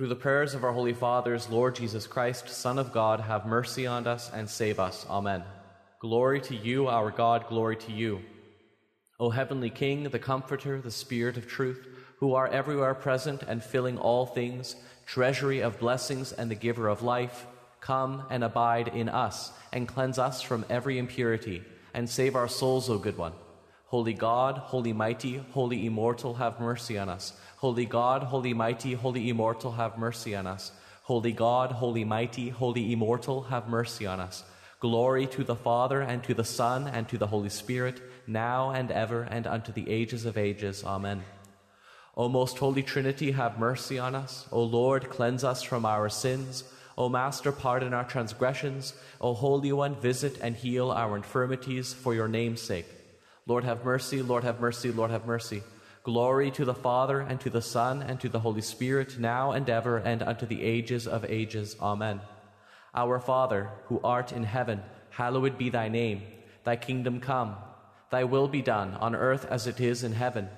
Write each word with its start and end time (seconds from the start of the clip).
Through 0.00 0.08
the 0.08 0.16
prayers 0.16 0.54
of 0.54 0.64
our 0.64 0.72
Holy 0.72 0.94
Fathers, 0.94 1.50
Lord 1.50 1.74
Jesus 1.74 2.06
Christ, 2.06 2.48
Son 2.48 2.78
of 2.78 2.90
God, 2.90 3.20
have 3.20 3.44
mercy 3.44 3.86
on 3.86 4.06
us 4.06 4.30
and 4.32 4.48
save 4.48 4.80
us. 4.80 5.04
Amen. 5.10 5.42
Glory 5.98 6.40
to 6.40 6.56
you, 6.56 6.88
our 6.88 7.10
God, 7.10 7.46
glory 7.48 7.76
to 7.76 7.92
you. 7.92 8.22
O 9.18 9.28
heavenly 9.28 9.68
King, 9.68 10.04
the 10.04 10.18
Comforter, 10.18 10.80
the 10.80 10.90
Spirit 10.90 11.36
of 11.36 11.46
truth, 11.46 11.86
who 12.16 12.32
are 12.32 12.48
everywhere 12.48 12.94
present 12.94 13.42
and 13.42 13.62
filling 13.62 13.98
all 13.98 14.24
things, 14.24 14.74
treasury 15.04 15.60
of 15.60 15.78
blessings 15.78 16.32
and 16.32 16.50
the 16.50 16.54
giver 16.54 16.88
of 16.88 17.02
life, 17.02 17.46
come 17.82 18.22
and 18.30 18.42
abide 18.42 18.88
in 18.88 19.10
us 19.10 19.52
and 19.70 19.86
cleanse 19.86 20.18
us 20.18 20.40
from 20.40 20.64
every 20.70 20.96
impurity 20.96 21.62
and 21.92 22.08
save 22.08 22.36
our 22.36 22.48
souls, 22.48 22.88
O 22.88 22.96
good 22.96 23.18
one. 23.18 23.34
Holy 23.90 24.14
God, 24.14 24.56
holy 24.56 24.92
mighty, 24.92 25.38
holy 25.50 25.84
immortal, 25.84 26.34
have 26.34 26.60
mercy 26.60 26.96
on 26.96 27.08
us. 27.08 27.32
Holy 27.56 27.86
God, 27.86 28.22
holy 28.22 28.54
mighty, 28.54 28.92
holy 28.94 29.28
immortal, 29.28 29.72
have 29.72 29.98
mercy 29.98 30.32
on 30.36 30.46
us. 30.46 30.70
Holy 31.02 31.32
God, 31.32 31.72
holy 31.72 32.04
mighty, 32.04 32.50
holy 32.50 32.92
immortal, 32.92 33.42
have 33.42 33.68
mercy 33.68 34.06
on 34.06 34.20
us. 34.20 34.44
Glory 34.78 35.26
to 35.26 35.42
the 35.42 35.56
Father, 35.56 36.00
and 36.02 36.22
to 36.22 36.34
the 36.34 36.44
Son, 36.44 36.86
and 36.86 37.08
to 37.08 37.18
the 37.18 37.26
Holy 37.26 37.48
Spirit, 37.48 38.00
now 38.28 38.70
and 38.70 38.92
ever, 38.92 39.22
and 39.22 39.44
unto 39.44 39.72
the 39.72 39.90
ages 39.90 40.24
of 40.24 40.38
ages. 40.38 40.84
Amen. 40.84 41.24
O 42.16 42.28
most 42.28 42.58
holy 42.58 42.84
Trinity, 42.84 43.32
have 43.32 43.58
mercy 43.58 43.98
on 43.98 44.14
us. 44.14 44.46
O 44.52 44.62
Lord, 44.62 45.10
cleanse 45.10 45.42
us 45.42 45.64
from 45.64 45.84
our 45.84 46.08
sins. 46.08 46.62
O 46.96 47.08
Master, 47.08 47.50
pardon 47.50 47.92
our 47.92 48.04
transgressions. 48.04 48.94
O 49.20 49.34
Holy 49.34 49.72
One, 49.72 49.96
visit 49.96 50.38
and 50.40 50.54
heal 50.54 50.92
our 50.92 51.16
infirmities 51.16 51.92
for 51.92 52.14
your 52.14 52.28
name's 52.28 52.62
sake. 52.62 52.86
Lord 53.50 53.64
have 53.64 53.84
mercy, 53.84 54.22
Lord 54.22 54.44
have 54.44 54.60
mercy, 54.60 54.92
Lord 54.92 55.10
have 55.10 55.26
mercy. 55.26 55.64
Glory 56.04 56.52
to 56.52 56.64
the 56.64 56.72
Father, 56.72 57.18
and 57.18 57.40
to 57.40 57.50
the 57.50 57.60
Son, 57.60 58.00
and 58.00 58.20
to 58.20 58.28
the 58.28 58.38
Holy 58.38 58.60
Spirit, 58.60 59.18
now 59.18 59.50
and 59.50 59.68
ever, 59.68 59.96
and 59.96 60.22
unto 60.22 60.46
the 60.46 60.62
ages 60.62 61.08
of 61.08 61.24
ages. 61.24 61.74
Amen. 61.82 62.20
Our 62.94 63.18
Father, 63.18 63.70
who 63.86 64.00
art 64.04 64.30
in 64.30 64.44
heaven, 64.44 64.84
hallowed 65.10 65.58
be 65.58 65.68
thy 65.68 65.88
name. 65.88 66.22
Thy 66.62 66.76
kingdom 66.76 67.18
come. 67.18 67.56
Thy 68.10 68.22
will 68.22 68.46
be 68.46 68.62
done, 68.62 68.94
on 68.94 69.16
earth 69.16 69.44
as 69.46 69.66
it 69.66 69.80
is 69.80 70.04
in 70.04 70.12
heaven. 70.12 70.48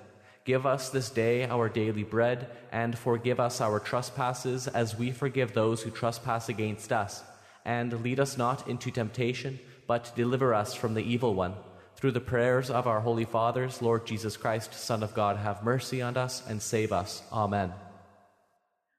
Give 0.44 0.66
us 0.66 0.90
this 0.90 1.08
day 1.08 1.46
our 1.46 1.70
daily 1.70 2.04
bread, 2.04 2.50
and 2.70 2.98
forgive 2.98 3.40
us 3.40 3.62
our 3.62 3.80
trespasses 3.80 4.68
as 4.68 4.98
we 4.98 5.12
forgive 5.12 5.54
those 5.54 5.80
who 5.80 5.90
trespass 5.90 6.50
against 6.50 6.92
us. 6.92 7.24
And 7.64 8.02
lead 8.02 8.20
us 8.20 8.36
not 8.36 8.68
into 8.68 8.90
temptation, 8.90 9.60
but 9.86 10.12
deliver 10.14 10.52
us 10.52 10.74
from 10.74 10.92
the 10.92 11.02
evil 11.02 11.34
one. 11.34 11.54
Through 12.02 12.10
the 12.10 12.20
prayers 12.20 12.68
of 12.68 12.88
our 12.88 12.98
holy 12.98 13.24
fathers, 13.24 13.80
Lord 13.80 14.06
Jesus 14.06 14.36
Christ, 14.36 14.74
Son 14.74 15.04
of 15.04 15.14
God, 15.14 15.36
have 15.36 15.62
mercy 15.62 16.02
on 16.02 16.16
us 16.16 16.42
and 16.48 16.60
save 16.60 16.90
us. 16.90 17.22
Amen. 17.30 17.72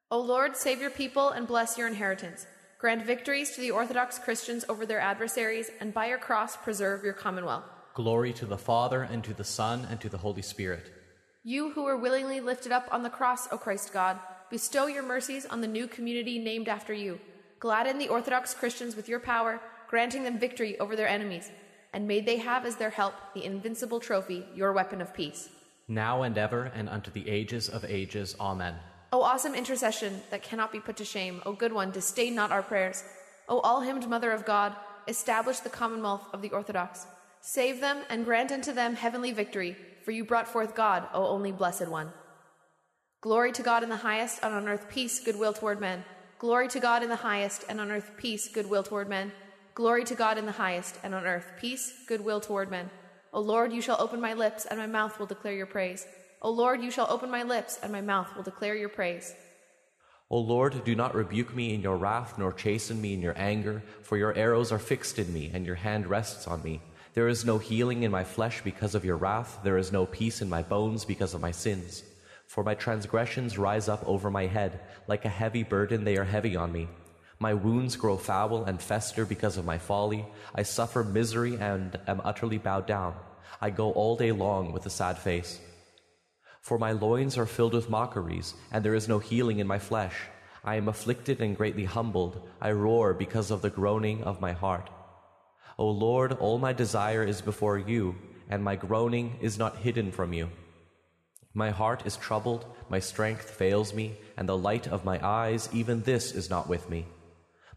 O 0.09 0.21
Lord, 0.21 0.55
save 0.55 0.79
your 0.79 0.89
people 0.89 1.27
and 1.27 1.45
bless 1.45 1.77
your 1.77 1.87
inheritance. 1.87 2.47
Grant 2.79 3.05
victories 3.05 3.51
to 3.51 3.59
the 3.59 3.71
Orthodox 3.71 4.17
Christians 4.19 4.63
over 4.69 4.85
their 4.85 5.01
adversaries, 5.01 5.69
and 5.81 5.93
by 5.93 6.07
your 6.07 6.17
cross 6.17 6.55
preserve 6.55 7.03
your 7.03 7.11
commonwealth. 7.11 7.65
Glory 7.93 8.31
to 8.31 8.45
the 8.45 8.57
Father, 8.57 9.01
and 9.01 9.21
to 9.25 9.33
the 9.33 9.43
Son, 9.43 9.85
and 9.89 9.99
to 9.99 10.07
the 10.07 10.19
Holy 10.19 10.41
Spirit. 10.41 10.89
You 11.43 11.71
who 11.71 11.83
were 11.83 11.97
willingly 11.97 12.39
lifted 12.39 12.71
up 12.71 12.88
on 12.89 13.03
the 13.03 13.09
cross, 13.09 13.51
O 13.51 13.57
Christ 13.57 13.91
God, 13.91 14.17
bestow 14.49 14.88
your 14.88 15.03
mercies 15.03 15.45
on 15.45 15.59
the 15.59 15.67
new 15.67 15.88
community 15.88 16.39
named 16.39 16.69
after 16.69 16.93
you. 16.93 17.19
Gladden 17.59 17.97
the 17.97 18.07
Orthodox 18.07 18.53
Christians 18.53 18.95
with 18.95 19.09
your 19.09 19.19
power, 19.19 19.59
granting 19.89 20.23
them 20.23 20.39
victory 20.39 20.79
over 20.79 20.95
their 20.95 21.09
enemies 21.09 21.51
and 21.94 22.08
may 22.08 22.19
they 22.19 22.38
have 22.38 22.66
as 22.66 22.75
their 22.75 22.89
help 22.89 23.13
the 23.33 23.45
invincible 23.45 23.99
trophy, 23.99 24.45
your 24.55 24.73
weapon 24.73 24.99
of 24.99 25.13
peace. 25.13 25.49
Now 25.88 26.23
and 26.23 26.38
ever, 26.38 26.72
and 26.75 26.89
unto 26.89 27.11
the 27.11 27.30
ages 27.30 27.69
of 27.69 27.85
ages. 27.85 28.35
Amen. 28.39 28.75
O 29.11 29.22
awesome 29.22 29.53
intercession 29.53 30.22
that 30.31 30.41
cannot 30.41 30.72
be 30.72 30.80
put 30.80 30.97
to 30.97 31.05
shame, 31.05 31.41
O 31.45 31.53
good 31.53 31.72
one, 31.72 31.91
disdain 31.91 32.33
not 32.33 32.52
our 32.52 32.63
prayers. 32.63 33.03
O 33.47 33.59
all 33.59 33.81
hymned 33.81 34.09
Mother 34.09 34.31
of 34.31 34.45
God, 34.45 34.75
establish 35.08 35.59
the 35.59 35.69
commonwealth 35.69 36.25
of 36.33 36.41
the 36.41 36.50
Orthodox. 36.50 37.05
Save 37.41 37.80
them 37.81 38.00
and 38.09 38.25
grant 38.25 38.51
unto 38.51 38.73
them 38.73 38.96
heavenly 38.96 39.31
victory, 39.31 39.75
for 40.03 40.12
you 40.12 40.25
brought 40.25 40.47
forth 40.47 40.73
God, 40.73 41.07
O 41.13 41.28
only 41.28 41.51
blessed 41.51 41.90
one. 41.90 42.12
Glory 43.22 43.51
to 43.51 43.62
God 43.62 43.84
in 43.84 43.90
the 43.90 43.97
highest, 43.97 44.40
and 44.41 44.53
on 44.53 44.67
earth 44.67 44.90
peace, 44.90 45.19
goodwill 45.19 45.53
toward 45.53 45.79
men. 45.79 46.03
Glory 46.40 46.67
to 46.69 46.79
God 46.79 47.03
in 47.03 47.09
the 47.09 47.17
highest, 47.17 47.66
and 47.69 47.79
on 47.79 47.91
earth 47.91 48.12
peace, 48.17 48.47
goodwill 48.47 48.84
toward 48.84 49.07
men. 49.07 49.31
Glory 49.75 50.03
to 50.06 50.13
God 50.13 50.38
in 50.38 50.45
the 50.45 50.51
highest, 50.51 51.00
and 51.03 51.16
on 51.16 51.25
earth 51.25 51.53
peace, 51.59 51.94
goodwill 52.07 52.39
toward 52.39 52.69
men. 52.69 52.91
O 53.34 53.41
Lord, 53.41 53.73
you 53.73 53.81
shall 53.81 54.00
open 54.00 54.22
my 54.22 54.35
lips, 54.35 54.66
and 54.66 54.79
my 54.79 54.85
mouth 54.85 55.17
will 55.17 55.25
declare 55.25 55.53
your 55.53 55.66
praise. 55.66 56.06
O 56.44 56.51
Lord, 56.51 56.84
you 56.84 56.91
shall 56.91 57.07
open 57.09 57.31
my 57.31 57.41
lips, 57.41 57.79
and 57.81 57.91
my 57.91 58.01
mouth 58.01 58.35
will 58.35 58.44
declare 58.44 58.75
your 58.75 58.89
praise. 58.89 59.34
O 60.29 60.38
Lord, 60.38 60.84
do 60.84 60.95
not 60.95 61.16
rebuke 61.16 61.56
me 61.56 61.73
in 61.73 61.81
your 61.81 61.97
wrath, 61.97 62.38
nor 62.38 62.53
chasten 62.53 63.01
me 63.01 63.16
in 63.16 63.22
your 63.22 63.34
anger, 63.35 63.81
for 64.03 64.16
your 64.16 64.35
arrows 64.35 64.72
are 64.72 64.78
fixed 64.78 65.17
in 65.17 65.34
me, 65.34 65.50
and 65.51 65.66
your 65.66 65.75
hand 65.75 66.05
rests 66.05 66.47
on 66.47 66.61
me. 66.61 66.79
There 67.16 67.28
is 67.28 67.44
no 67.44 67.57
healing 67.57 68.03
in 68.03 68.11
my 68.11 68.23
flesh 68.23 68.61
because 68.63 68.94
of 68.94 69.05
your 69.05 69.17
wrath, 69.17 69.59
there 69.63 69.78
is 69.78 69.91
no 69.91 70.05
peace 70.05 70.41
in 70.41 70.50
my 70.50 70.61
bones 70.61 71.03
because 71.03 71.34
of 71.34 71.41
my 71.41 71.51
sins. 71.51 72.03
For 72.45 72.63
my 72.63 72.75
transgressions 72.75 73.57
rise 73.57 73.90
up 73.90 74.03
over 74.05 74.29
my 74.29 74.45
head, 74.45 74.79
like 75.07 75.25
a 75.25 75.29
heavy 75.29 75.63
burden 75.63 76.03
they 76.03 76.17
are 76.17 76.23
heavy 76.23 76.55
on 76.55 76.72
me. 76.72 76.88
My 77.43 77.53
wounds 77.53 77.97
grow 77.97 78.15
foul 78.15 78.63
and 78.63 78.81
fester 78.81 79.25
because 79.25 79.57
of 79.57 79.65
my 79.65 79.77
folly. 79.77 80.25
I 80.55 80.63
suffer 80.63 81.03
misery 81.03 81.57
and 81.57 81.99
am 82.07 82.21
utterly 82.23 82.57
bowed 82.57 82.87
down. 82.87 83.15
I 83.59 83.69
go 83.69 83.91
all 83.91 84.15
day 84.15 84.31
long 84.31 84.71
with 84.71 84.85
a 84.85 84.89
sad 84.89 85.17
face. 85.17 85.59
For 86.61 86.77
my 86.77 86.93
loins 86.93 87.37
are 87.37 87.45
filled 87.45 87.73
with 87.73 87.89
mockeries, 87.89 88.53
and 88.71 88.81
there 88.81 88.95
is 88.95 89.09
no 89.09 89.19
healing 89.19 89.59
in 89.59 89.67
my 89.67 89.77
flesh. 89.77 90.15
I 90.63 90.75
am 90.75 90.87
afflicted 90.87 91.41
and 91.41 91.57
greatly 91.57 91.83
humbled. 91.83 92.47
I 92.61 92.71
roar 92.71 93.13
because 93.13 93.51
of 93.51 93.61
the 93.61 93.69
groaning 93.69 94.23
of 94.23 94.39
my 94.39 94.53
heart. 94.53 94.89
O 95.77 95.89
Lord, 95.89 96.31
all 96.31 96.59
my 96.59 96.71
desire 96.71 97.23
is 97.23 97.41
before 97.41 97.77
you, 97.77 98.15
and 98.49 98.63
my 98.63 98.77
groaning 98.77 99.37
is 99.41 99.57
not 99.57 99.79
hidden 99.79 100.13
from 100.13 100.31
you. 100.31 100.47
My 101.53 101.71
heart 101.71 102.05
is 102.05 102.15
troubled, 102.15 102.65
my 102.89 103.01
strength 103.01 103.49
fails 103.49 103.93
me, 103.93 104.15
and 104.37 104.47
the 104.47 104.57
light 104.57 104.87
of 104.87 105.03
my 105.03 105.19
eyes, 105.21 105.67
even 105.73 106.03
this 106.03 106.31
is 106.31 106.49
not 106.49 106.69
with 106.69 106.89
me. 106.89 107.05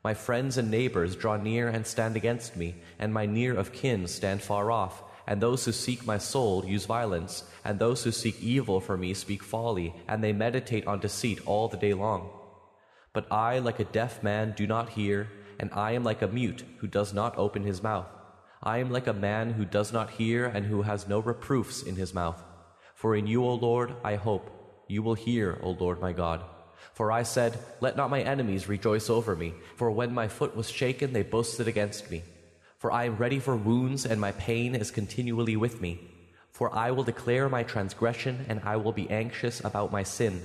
My 0.07 0.15
friends 0.15 0.57
and 0.57 0.71
neighbors 0.71 1.17
draw 1.17 1.37
near 1.37 1.67
and 1.67 1.85
stand 1.85 2.15
against 2.15 2.55
me, 2.55 2.77
and 2.97 3.13
my 3.13 3.27
near 3.27 3.57
of 3.57 3.73
kin 3.73 4.07
stand 4.07 4.41
far 4.41 4.71
off. 4.71 5.03
And 5.27 5.41
those 5.41 5.65
who 5.65 5.73
seek 5.73 6.07
my 6.07 6.17
soul 6.17 6.65
use 6.65 6.87
violence, 6.87 7.43
and 7.65 7.77
those 7.77 8.05
who 8.05 8.13
seek 8.13 8.41
evil 8.41 8.79
for 8.79 8.97
me 8.97 9.15
speak 9.15 9.43
folly, 9.43 9.93
and 10.07 10.23
they 10.23 10.33
meditate 10.33 10.87
on 10.87 11.01
deceit 11.01 11.41
all 11.45 11.67
the 11.67 11.77
day 11.77 11.93
long. 11.93 12.31
But 13.13 13.27
I, 13.33 13.59
like 13.59 13.81
a 13.81 13.85
deaf 13.85 14.23
man, 14.23 14.55
do 14.57 14.65
not 14.65 14.91
hear, 14.91 15.27
and 15.59 15.71
I 15.73 15.91
am 15.99 16.05
like 16.05 16.23
a 16.23 16.29
mute 16.29 16.63
who 16.79 16.87
does 16.87 17.13
not 17.13 17.37
open 17.37 17.65
his 17.65 17.83
mouth. 17.83 18.07
I 18.63 18.79
am 18.79 18.93
like 18.93 19.09
a 19.09 19.13
man 19.13 19.55
who 19.55 19.65
does 19.65 19.93
not 19.93 20.11
hear 20.11 20.45
and 20.45 20.67
who 20.67 20.83
has 20.83 21.09
no 21.09 21.19
reproofs 21.19 21.83
in 21.83 21.97
his 21.97 22.15
mouth. 22.15 22.41
For 22.95 23.17
in 23.17 23.27
you, 23.27 23.45
O 23.45 23.55
Lord, 23.55 23.97
I 24.05 24.15
hope. 24.15 24.85
You 24.87 25.03
will 25.03 25.15
hear, 25.15 25.59
O 25.65 25.71
Lord 25.71 26.01
my 26.01 26.13
God. 26.13 26.45
For 26.93 27.13
I 27.13 27.23
said, 27.23 27.59
Let 27.81 27.97
not 27.97 28.11
my 28.11 28.23
enemies 28.23 28.69
rejoice 28.69 29.11
over 29.11 29.37
me, 29.37 29.55
for 29.77 29.91
when 29.91 30.15
my 30.15 30.29
foot 30.29 30.57
was 30.57 30.71
shaken, 30.71 31.13
they 31.13 31.23
boasted 31.23 31.69
against 31.69 32.11
me. 32.11 32.23
For 32.79 32.93
I 32.93 33.05
am 33.05 33.17
ready 33.17 33.39
for 33.39 33.57
wounds, 33.57 34.07
and 34.07 34.21
my 34.21 34.33
pain 34.33 34.75
is 34.75 34.91
continually 34.91 35.57
with 35.57 35.81
me. 35.81 36.01
For 36.53 36.75
I 36.75 36.91
will 36.91 37.05
declare 37.05 37.49
my 37.49 37.63
transgression, 37.63 38.47
and 38.49 38.61
I 38.65 38.77
will 38.77 38.93
be 38.93 39.11
anxious 39.11 39.61
about 39.65 39.93
my 39.93 40.03
sin. 40.03 40.43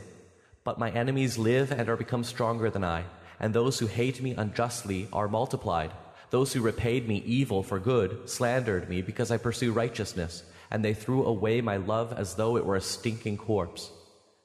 But 0.64 0.80
my 0.80 0.92
enemies 0.92 1.38
live 1.38 1.72
and 1.72 1.88
are 1.90 1.97
become 1.97 2.24
stronger 2.24 2.69
than 2.69 2.84
I, 2.84 3.06
and 3.40 3.53
those 3.53 3.80
who 3.80 3.88
hate 3.88 4.22
me 4.22 4.36
unjustly 4.36 5.08
are 5.12 5.28
multiplied. 5.28 5.92
Those 6.30 6.53
who 6.53 6.62
repaid 6.62 7.08
me 7.08 7.24
evil 7.25 7.63
for 7.63 7.80
good 7.80 8.30
slandered 8.30 8.90
me 8.90 9.02
because 9.02 9.31
I 9.31 9.38
pursue 9.38 9.72
righteousness, 9.72 10.44
and 10.69 10.84
they 10.84 10.94
threw 10.94 11.25
away 11.25 11.62
my 11.62 11.78
love 11.78 12.13
as 12.13 12.36
though 12.36 12.56
it 12.56 12.66
were 12.66 12.75
a 12.75 12.81
stinking 12.81 13.38
corpse. 13.38 13.92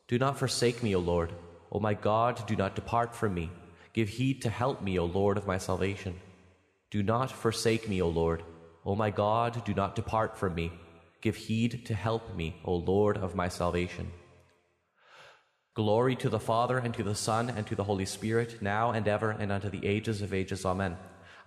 Do 0.09 0.19
not 0.19 0.39
forsake 0.39 0.83
me, 0.83 0.95
O 0.97 1.01
Lord. 1.01 1.33
O 1.73 1.81
my 1.81 1.95
God, 1.95 2.47
do 2.47 2.57
not 2.57 2.75
depart 2.75 3.15
from 3.15 3.35
me. 3.35 3.51
Give 3.93 4.09
heed 4.09 4.43
to 4.43 4.51
help 4.51 4.83
me, 4.83 4.99
O 4.99 5.05
Lord 5.05 5.39
of 5.39 5.47
my 5.47 5.59
salvation. 5.59 6.21
Do 6.91 7.03
not 7.03 7.31
forsake 7.31 7.89
me, 7.89 8.01
O 8.03 8.09
Lord. 8.09 8.43
O 8.85 8.95
my 8.95 9.11
God, 9.11 9.65
do 9.65 9.75
not 9.75 9.97
depart 9.97 10.37
from 10.37 10.55
me. 10.55 10.73
Give 11.21 11.35
heed 11.35 11.87
to 11.87 11.95
help 11.95 12.37
me, 12.37 12.57
O 12.65 12.75
Lord 12.75 13.17
of 13.17 13.35
my 13.35 13.49
salvation. 13.49 14.13
Glory 15.75 16.15
to 16.17 16.29
the 16.29 16.39
Father, 16.39 16.79
and 16.79 16.95
to 16.95 17.03
the 17.03 17.15
Son, 17.15 17.51
and 17.51 17.67
to 17.67 17.75
the 17.75 17.85
Holy 17.85 18.07
Spirit, 18.07 18.63
now 18.63 18.93
and 18.93 19.09
ever, 19.09 19.31
and 19.31 19.51
unto 19.51 19.69
the 19.69 19.85
ages 19.85 20.23
of 20.23 20.33
ages. 20.33 20.65
Amen. 20.65 20.97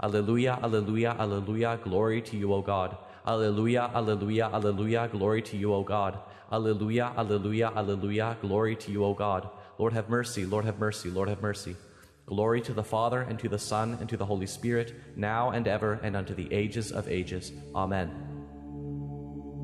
Alleluia, 0.02 0.60
alleluia, 0.62 1.16
alleluia, 1.18 1.80
glory 1.84 2.22
to 2.22 2.38
you, 2.38 2.54
O 2.54 2.62
God. 2.62 2.98
Alleluia, 3.26 3.90
alleluia, 3.94 4.50
alleluia, 4.54 5.08
glory 5.08 5.42
to 5.42 5.58
you, 5.58 5.74
O 5.74 5.84
God. 5.84 6.20
Alleluia, 6.52 7.14
alleluia, 7.18 7.72
alleluia, 7.76 8.38
glory 8.42 8.76
to 8.76 8.92
you, 8.92 9.04
O 9.04 9.14
God. 9.14 9.50
Lord 9.80 9.94
have 9.94 10.10
mercy, 10.10 10.46
Lord 10.46 10.66
have 10.66 10.78
mercy, 10.78 11.10
Lord 11.10 11.30
have 11.30 11.42
mercy. 11.42 11.78
Glory 12.26 12.60
to 12.62 12.74
the 12.74 12.84
Father, 12.84 13.22
and 13.22 13.40
to 13.40 13.48
the 13.48 13.58
Son, 13.58 13.98
and 14.02 14.10
to 14.10 14.18
the 14.18 14.26
Holy 14.26 14.46
Spirit, 14.46 14.94
now 15.16 15.52
and 15.52 15.68
ever, 15.70 15.94
and 16.04 16.18
unto 16.18 16.36
the 16.36 16.54
ages 16.54 16.92
of 16.92 17.08
ages. 17.08 17.54
Amen. 17.74 18.12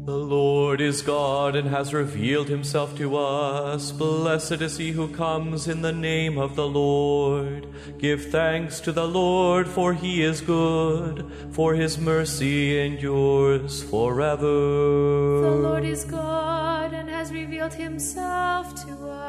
The 0.05 0.15
Lord 0.15 0.79
is 0.79 1.01
God 1.01 1.55
and 1.55 1.67
has 1.67 1.93
revealed 1.93 2.47
himself 2.47 2.95
to 2.97 3.17
us. 3.17 3.91
Blessed 3.91 4.61
is 4.61 4.77
he 4.77 4.91
who 4.91 5.07
comes 5.09 5.67
in 5.67 5.81
the 5.81 5.91
name 5.91 6.37
of 6.37 6.55
the 6.55 6.67
Lord. 6.67 7.67
Give 7.97 8.23
thanks 8.23 8.79
to 8.81 8.91
the 8.91 9.07
Lord, 9.07 9.67
for 9.67 9.93
he 9.93 10.23
is 10.23 10.41
good, 10.41 11.29
for 11.51 11.73
his 11.73 11.97
mercy 11.97 12.79
endures 12.79 13.83
forever. 13.83 15.41
The 15.41 15.59
Lord 15.61 15.83
is 15.83 16.05
God 16.05 16.93
and 16.93 17.09
has 17.09 17.33
revealed 17.33 17.73
himself 17.73 18.75
to 18.85 19.07
us. 19.09 19.24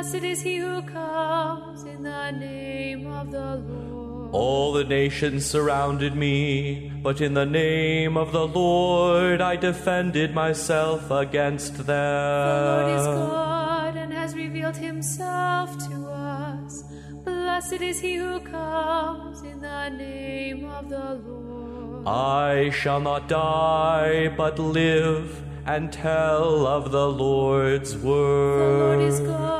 Blessed 0.00 0.24
is 0.24 0.40
he 0.40 0.56
who 0.56 0.80
comes 0.80 1.82
in 1.84 2.02
the 2.02 2.30
name 2.30 3.06
of 3.06 3.30
the 3.30 3.56
Lord. 3.56 4.30
All 4.32 4.72
the 4.72 4.82
nations 4.82 5.44
surrounded 5.44 6.16
me, 6.16 6.90
but 7.02 7.20
in 7.20 7.34
the 7.34 7.44
name 7.44 8.16
of 8.16 8.32
the 8.32 8.46
Lord 8.46 9.42
I 9.42 9.56
defended 9.56 10.32
myself 10.34 11.10
against 11.10 11.84
them. 11.84 12.46
The 12.48 12.70
Lord 12.70 12.98
is 12.98 13.06
God 13.06 13.96
and 13.96 14.10
has 14.14 14.34
revealed 14.34 14.78
himself 14.78 15.76
to 15.90 15.96
us. 16.08 16.82
Blessed 17.22 17.82
is 17.82 18.00
he 18.00 18.14
who 18.14 18.40
comes 18.40 19.42
in 19.42 19.60
the 19.60 19.90
name 19.90 20.64
of 20.64 20.88
the 20.88 21.20
Lord. 21.26 22.06
I 22.06 22.70
shall 22.70 23.00
not 23.00 23.28
die, 23.28 24.28
but 24.28 24.58
live 24.58 25.44
and 25.66 25.92
tell 25.92 26.66
of 26.66 26.90
the 26.90 27.06
Lord's 27.06 27.98
word. 27.98 28.60
The 28.60 28.84
Lord 28.86 29.00
is. 29.02 29.20
God 29.20 29.59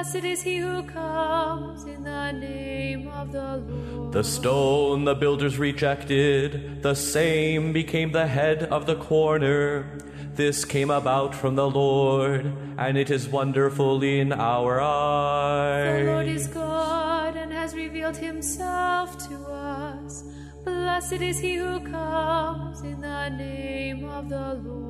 Blessed 0.00 0.24
is 0.24 0.40
he 0.40 0.56
who 0.56 0.82
comes 0.84 1.84
in 1.84 2.04
the 2.04 2.32
name 2.32 3.06
of 3.08 3.32
the 3.32 3.58
Lord. 3.58 4.14
The 4.14 4.24
stone 4.24 5.04
the 5.04 5.14
builders 5.14 5.58
rejected, 5.58 6.82
the 6.82 6.94
same 6.94 7.74
became 7.74 8.10
the 8.10 8.26
head 8.26 8.62
of 8.62 8.86
the 8.86 8.94
corner. 8.96 9.98
This 10.36 10.64
came 10.64 10.90
about 10.90 11.34
from 11.34 11.54
the 11.54 11.68
Lord, 11.68 12.50
and 12.78 12.96
it 12.96 13.10
is 13.10 13.28
wonderful 13.28 14.02
in 14.02 14.32
our 14.32 14.80
eyes. 14.80 16.06
The 16.06 16.12
Lord 16.12 16.28
is 16.28 16.46
God 16.46 17.36
and 17.36 17.52
has 17.52 17.74
revealed 17.74 18.16
himself 18.16 19.18
to 19.28 19.34
us. 19.52 20.24
Blessed 20.64 21.20
is 21.20 21.38
he 21.40 21.56
who 21.56 21.78
comes 21.80 22.80
in 22.80 23.02
the 23.02 23.28
name 23.28 24.08
of 24.08 24.30
the 24.30 24.54
Lord. 24.64 24.89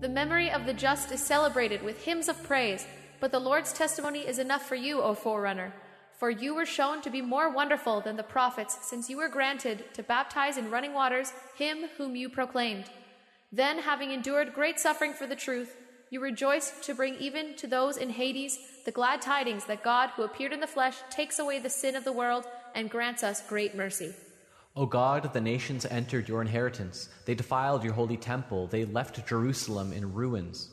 The 0.00 0.08
memory 0.08 0.50
of 0.50 0.64
the 0.64 0.72
just 0.72 1.12
is 1.12 1.22
celebrated 1.22 1.82
with 1.82 2.04
hymns 2.04 2.30
of 2.30 2.42
praise, 2.42 2.86
but 3.20 3.32
the 3.32 3.38
Lord's 3.38 3.74
testimony 3.74 4.20
is 4.20 4.38
enough 4.38 4.66
for 4.66 4.74
you, 4.74 5.02
O 5.02 5.12
forerunner. 5.12 5.74
For 6.18 6.30
you 6.30 6.54
were 6.54 6.64
shown 6.64 7.02
to 7.02 7.10
be 7.10 7.20
more 7.20 7.52
wonderful 7.52 8.00
than 8.00 8.16
the 8.16 8.22
prophets, 8.22 8.78
since 8.80 9.10
you 9.10 9.18
were 9.18 9.28
granted 9.28 9.84
to 9.92 10.02
baptize 10.02 10.56
in 10.56 10.70
running 10.70 10.94
waters 10.94 11.34
him 11.54 11.84
whom 11.98 12.16
you 12.16 12.30
proclaimed. 12.30 12.86
Then, 13.52 13.80
having 13.80 14.10
endured 14.10 14.54
great 14.54 14.80
suffering 14.80 15.12
for 15.12 15.26
the 15.26 15.36
truth, 15.36 15.76
you 16.08 16.20
rejoiced 16.20 16.82
to 16.84 16.94
bring 16.94 17.16
even 17.16 17.54
to 17.56 17.66
those 17.66 17.98
in 17.98 18.08
Hades 18.08 18.58
the 18.86 18.92
glad 18.92 19.20
tidings 19.20 19.66
that 19.66 19.84
God, 19.84 20.08
who 20.16 20.22
appeared 20.22 20.54
in 20.54 20.60
the 20.60 20.66
flesh, 20.66 20.96
takes 21.10 21.38
away 21.38 21.58
the 21.58 21.68
sin 21.68 21.94
of 21.94 22.04
the 22.04 22.12
world 22.12 22.46
and 22.74 22.88
grants 22.88 23.22
us 23.22 23.46
great 23.46 23.76
mercy. 23.76 24.14
O 24.76 24.86
God, 24.86 25.32
the 25.32 25.40
nations 25.40 25.84
entered 25.84 26.28
your 26.28 26.40
inheritance. 26.40 27.08
They 27.24 27.34
defiled 27.34 27.82
your 27.82 27.92
holy 27.92 28.16
temple. 28.16 28.68
They 28.68 28.84
left 28.84 29.26
Jerusalem 29.26 29.92
in 29.92 30.14
ruins. 30.14 30.68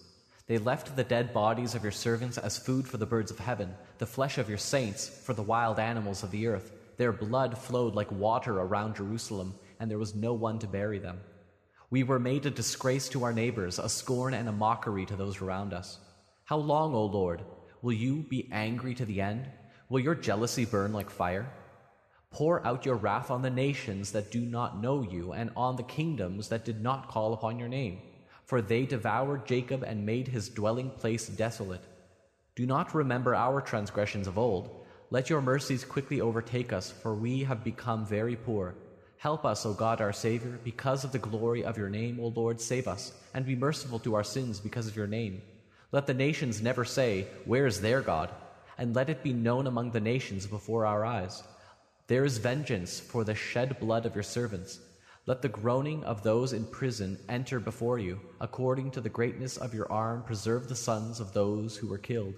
They 0.45 0.59
left 0.59 0.95
the 0.95 1.03
dead 1.03 1.33
bodies 1.33 1.73
of 1.73 1.83
your 1.83 1.91
servants 1.91 2.37
as 2.37 2.57
food 2.57 2.87
for 2.87 2.97
the 2.97 3.07
birds 3.07 3.31
of 3.31 3.39
heaven, 3.39 3.73
the 3.97 4.05
flesh 4.05 4.37
of 4.37 4.49
your 4.49 4.59
saints 4.59 5.09
for 5.09 5.33
the 5.33 5.43
wild 5.43 5.79
animals 5.79 6.23
of 6.23 6.31
the 6.31 6.47
earth. 6.47 6.71
Their 6.97 7.11
blood 7.11 7.57
flowed 7.57 7.95
like 7.95 8.11
water 8.11 8.59
around 8.59 8.95
Jerusalem, 8.95 9.55
and 9.79 9.89
there 9.89 9.97
was 9.97 10.15
no 10.15 10.33
one 10.33 10.59
to 10.59 10.67
bury 10.67 10.99
them. 10.99 11.19
We 11.89 12.03
were 12.03 12.19
made 12.19 12.45
a 12.45 12.51
disgrace 12.51 13.09
to 13.09 13.23
our 13.23 13.33
neighbors, 13.33 13.79
a 13.79 13.89
scorn 13.89 14.33
and 14.33 14.47
a 14.47 14.53
mockery 14.53 15.05
to 15.07 15.15
those 15.15 15.41
around 15.41 15.73
us. 15.73 15.99
How 16.45 16.57
long, 16.57 16.93
O 16.93 17.05
Lord? 17.05 17.41
Will 17.81 17.93
you 17.93 18.25
be 18.29 18.47
angry 18.51 18.93
to 18.95 19.05
the 19.05 19.21
end? 19.21 19.47
Will 19.89 19.99
your 19.99 20.15
jealousy 20.15 20.65
burn 20.65 20.93
like 20.93 21.09
fire? 21.09 21.51
Pour 22.31 22.65
out 22.65 22.85
your 22.85 22.95
wrath 22.95 23.31
on 23.31 23.41
the 23.41 23.49
nations 23.49 24.11
that 24.11 24.31
do 24.31 24.41
not 24.41 24.81
know 24.81 25.01
you, 25.01 25.33
and 25.33 25.49
on 25.55 25.75
the 25.75 25.83
kingdoms 25.83 26.49
that 26.49 26.65
did 26.65 26.81
not 26.81 27.09
call 27.09 27.33
upon 27.33 27.57
your 27.57 27.67
name. 27.67 27.99
For 28.45 28.61
they 28.61 28.85
devoured 28.85 29.45
Jacob 29.45 29.83
and 29.83 30.05
made 30.05 30.27
his 30.27 30.49
dwelling 30.49 30.89
place 30.89 31.27
desolate. 31.27 31.83
Do 32.55 32.65
not 32.65 32.95
remember 32.95 33.35
our 33.35 33.61
transgressions 33.61 34.27
of 34.27 34.37
old. 34.37 34.85
Let 35.09 35.29
your 35.29 35.41
mercies 35.41 35.85
quickly 35.85 36.21
overtake 36.21 36.73
us, 36.73 36.91
for 36.91 37.15
we 37.15 37.43
have 37.43 37.63
become 37.63 38.05
very 38.05 38.35
poor. 38.35 38.75
Help 39.17 39.45
us, 39.45 39.65
O 39.65 39.73
God 39.73 39.99
our 39.99 40.13
Savior, 40.13 40.59
because 40.63 41.03
of 41.03 41.11
the 41.11 41.19
glory 41.19 41.63
of 41.63 41.77
your 41.77 41.89
name, 41.89 42.19
O 42.19 42.27
Lord, 42.27 42.61
save 42.61 42.87
us, 42.87 43.13
and 43.33 43.45
be 43.45 43.55
merciful 43.55 43.99
to 43.99 44.15
our 44.15 44.23
sins 44.23 44.59
because 44.59 44.87
of 44.87 44.95
your 44.95 45.07
name. 45.07 45.41
Let 45.91 46.07
the 46.07 46.13
nations 46.13 46.61
never 46.61 46.85
say, 46.85 47.27
Where 47.45 47.65
is 47.65 47.81
their 47.81 48.01
God? 48.01 48.29
And 48.77 48.95
let 48.95 49.09
it 49.09 49.23
be 49.23 49.33
known 49.33 49.65
among 49.65 49.91
the 49.91 49.99
nations 49.99 50.45
before 50.45 50.85
our 50.85 51.03
eyes. 51.05 51.41
There 52.07 52.23
is 52.23 52.37
vengeance 52.37 53.01
for 53.01 53.25
the 53.25 53.35
shed 53.35 53.81
blood 53.81 54.05
of 54.05 54.15
your 54.15 54.23
servants. 54.23 54.79
Let 55.25 55.41
the 55.41 55.49
groaning 55.49 56.05
of 56.05 56.23
those 56.23 56.53
in 56.53 56.65
prison 56.65 57.19
enter 57.27 57.59
before 57.59 57.99
you. 57.99 58.21
According 58.39 58.91
to 58.91 59.01
the 59.01 59.09
greatness 59.09 59.57
of 59.57 59.73
your 59.73 59.91
arm, 59.91 60.23
preserve 60.23 60.69
the 60.69 60.75
sons 60.75 61.19
of 61.19 61.33
those 61.33 61.75
who 61.75 61.87
were 61.87 61.97
killed. 61.97 62.35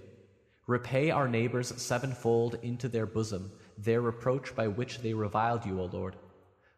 Repay 0.66 1.12
our 1.12 1.28
neighbors 1.28 1.72
sevenfold 1.80 2.56
into 2.62 2.88
their 2.88 3.06
bosom, 3.06 3.52
their 3.78 4.00
reproach 4.00 4.56
by 4.56 4.66
which 4.66 4.98
they 5.02 5.14
reviled 5.14 5.64
you, 5.64 5.80
O 5.80 5.84
Lord. 5.84 6.16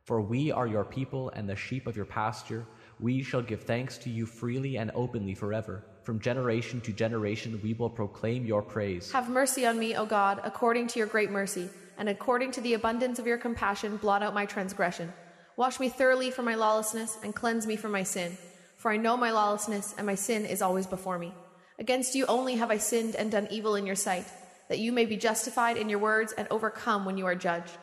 For 0.04 0.20
we 0.20 0.52
are 0.52 0.66
your 0.66 0.84
people 0.84 1.30
and 1.30 1.48
the 1.48 1.56
sheep 1.56 1.86
of 1.86 1.96
your 1.96 2.04
pasture. 2.04 2.66
We 3.00 3.22
shall 3.22 3.40
give 3.40 3.62
thanks 3.62 3.96
to 3.98 4.10
you 4.10 4.26
freely 4.26 4.76
and 4.76 4.90
openly 4.94 5.34
forever. 5.34 5.86
From 6.02 6.20
generation 6.20 6.82
to 6.82 6.92
generation 6.92 7.58
we 7.62 7.72
will 7.72 7.88
proclaim 7.88 8.44
your 8.44 8.60
praise. 8.60 9.10
Have 9.12 9.30
mercy 9.30 9.64
on 9.64 9.78
me, 9.78 9.96
O 9.96 10.04
God, 10.04 10.42
according 10.44 10.88
to 10.88 10.98
your 10.98 11.08
great 11.08 11.30
mercy, 11.30 11.70
and 11.98 12.08
according 12.08 12.52
to 12.52 12.60
the 12.60 12.74
abundance 12.74 13.18
of 13.18 13.26
your 13.26 13.38
compassion, 13.38 13.96
blot 13.96 14.22
out 14.22 14.34
my 14.34 14.46
transgression. 14.46 15.12
Wash 15.56 15.78
me 15.78 15.88
thoroughly 15.88 16.30
from 16.30 16.44
my 16.44 16.54
lawlessness, 16.54 17.18
and 17.22 17.34
cleanse 17.34 17.66
me 17.66 17.76
from 17.76 17.92
my 17.92 18.02
sin. 18.02 18.36
For 18.76 18.90
I 18.90 18.96
know 18.96 19.16
my 19.16 19.30
lawlessness, 19.30 19.94
and 19.96 20.06
my 20.06 20.14
sin 20.14 20.44
is 20.46 20.62
always 20.62 20.86
before 20.86 21.18
me. 21.18 21.32
Against 21.78 22.14
you 22.14 22.26
only 22.26 22.56
have 22.56 22.70
I 22.70 22.78
sinned 22.78 23.14
and 23.14 23.30
done 23.30 23.48
evil 23.50 23.74
in 23.76 23.86
your 23.86 23.96
sight, 23.96 24.26
that 24.68 24.78
you 24.78 24.92
may 24.92 25.04
be 25.04 25.16
justified 25.16 25.76
in 25.76 25.88
your 25.88 25.98
words 25.98 26.32
and 26.32 26.48
overcome 26.50 27.04
when 27.04 27.18
you 27.18 27.26
are 27.26 27.34
judged. 27.34 27.76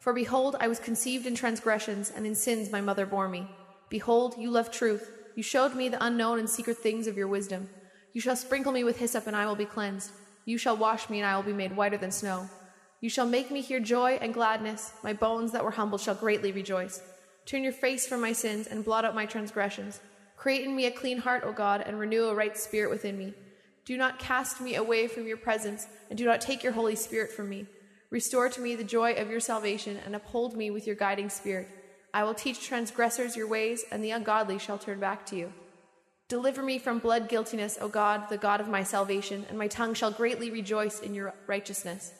For 0.00 0.12
behold, 0.12 0.56
I 0.58 0.68
was 0.68 0.80
conceived 0.80 1.26
in 1.26 1.34
transgressions, 1.34 2.10
and 2.14 2.26
in 2.26 2.34
sins 2.34 2.72
my 2.72 2.80
mother 2.80 3.06
bore 3.06 3.28
me. 3.28 3.46
Behold, 3.88 4.34
you 4.38 4.50
love 4.50 4.70
truth. 4.70 5.10
You 5.36 5.42
showed 5.42 5.74
me 5.74 5.88
the 5.88 6.04
unknown 6.04 6.38
and 6.38 6.50
secret 6.50 6.78
things 6.78 7.06
of 7.06 7.16
your 7.16 7.28
wisdom. 7.28 7.68
You 8.12 8.20
shall 8.20 8.36
sprinkle 8.36 8.72
me 8.72 8.84
with 8.84 8.98
hyssop, 8.98 9.26
and 9.26 9.36
I 9.36 9.46
will 9.46 9.54
be 9.54 9.64
cleansed. 9.64 10.10
You 10.44 10.58
shall 10.58 10.76
wash 10.76 11.08
me, 11.08 11.20
and 11.20 11.26
I 11.26 11.36
will 11.36 11.44
be 11.44 11.52
made 11.52 11.76
whiter 11.76 11.96
than 11.96 12.10
snow. 12.10 12.48
You 13.02 13.10
shall 13.10 13.26
make 13.26 13.50
me 13.50 13.60
hear 13.60 13.80
joy 13.80 14.12
and 14.22 14.32
gladness. 14.32 14.92
My 15.02 15.12
bones 15.12 15.50
that 15.50 15.64
were 15.64 15.72
humbled 15.72 16.00
shall 16.00 16.14
greatly 16.14 16.52
rejoice. 16.52 17.02
Turn 17.44 17.64
your 17.64 17.72
face 17.72 18.06
from 18.06 18.20
my 18.20 18.32
sins, 18.32 18.68
and 18.68 18.84
blot 18.84 19.04
out 19.04 19.12
my 19.12 19.26
transgressions. 19.26 19.98
Create 20.36 20.64
in 20.64 20.76
me 20.76 20.86
a 20.86 20.90
clean 20.92 21.18
heart, 21.18 21.42
O 21.44 21.52
God, 21.52 21.82
and 21.84 21.98
renew 21.98 22.26
a 22.26 22.34
right 22.34 22.56
spirit 22.56 22.90
within 22.90 23.18
me. 23.18 23.34
Do 23.84 23.96
not 23.96 24.20
cast 24.20 24.60
me 24.60 24.76
away 24.76 25.08
from 25.08 25.26
your 25.26 25.36
presence, 25.36 25.88
and 26.10 26.16
do 26.16 26.24
not 26.24 26.40
take 26.40 26.62
your 26.62 26.74
Holy 26.74 26.94
Spirit 26.94 27.32
from 27.32 27.48
me. 27.48 27.66
Restore 28.10 28.48
to 28.50 28.60
me 28.60 28.76
the 28.76 28.84
joy 28.84 29.14
of 29.14 29.28
your 29.28 29.40
salvation, 29.40 29.98
and 30.06 30.14
uphold 30.14 30.56
me 30.56 30.70
with 30.70 30.86
your 30.86 30.94
guiding 30.94 31.28
spirit. 31.28 31.68
I 32.14 32.22
will 32.22 32.34
teach 32.34 32.64
transgressors 32.64 33.34
your 33.34 33.48
ways, 33.48 33.84
and 33.90 34.04
the 34.04 34.12
ungodly 34.12 34.60
shall 34.60 34.78
turn 34.78 35.00
back 35.00 35.26
to 35.26 35.36
you. 35.36 35.52
Deliver 36.28 36.62
me 36.62 36.78
from 36.78 37.00
blood 37.00 37.28
guiltiness, 37.28 37.78
O 37.80 37.88
God, 37.88 38.28
the 38.28 38.38
God 38.38 38.60
of 38.60 38.68
my 38.68 38.84
salvation, 38.84 39.44
and 39.48 39.58
my 39.58 39.66
tongue 39.66 39.94
shall 39.94 40.12
greatly 40.12 40.52
rejoice 40.52 41.00
in 41.00 41.14
your 41.14 41.34
righteousness. 41.48 42.12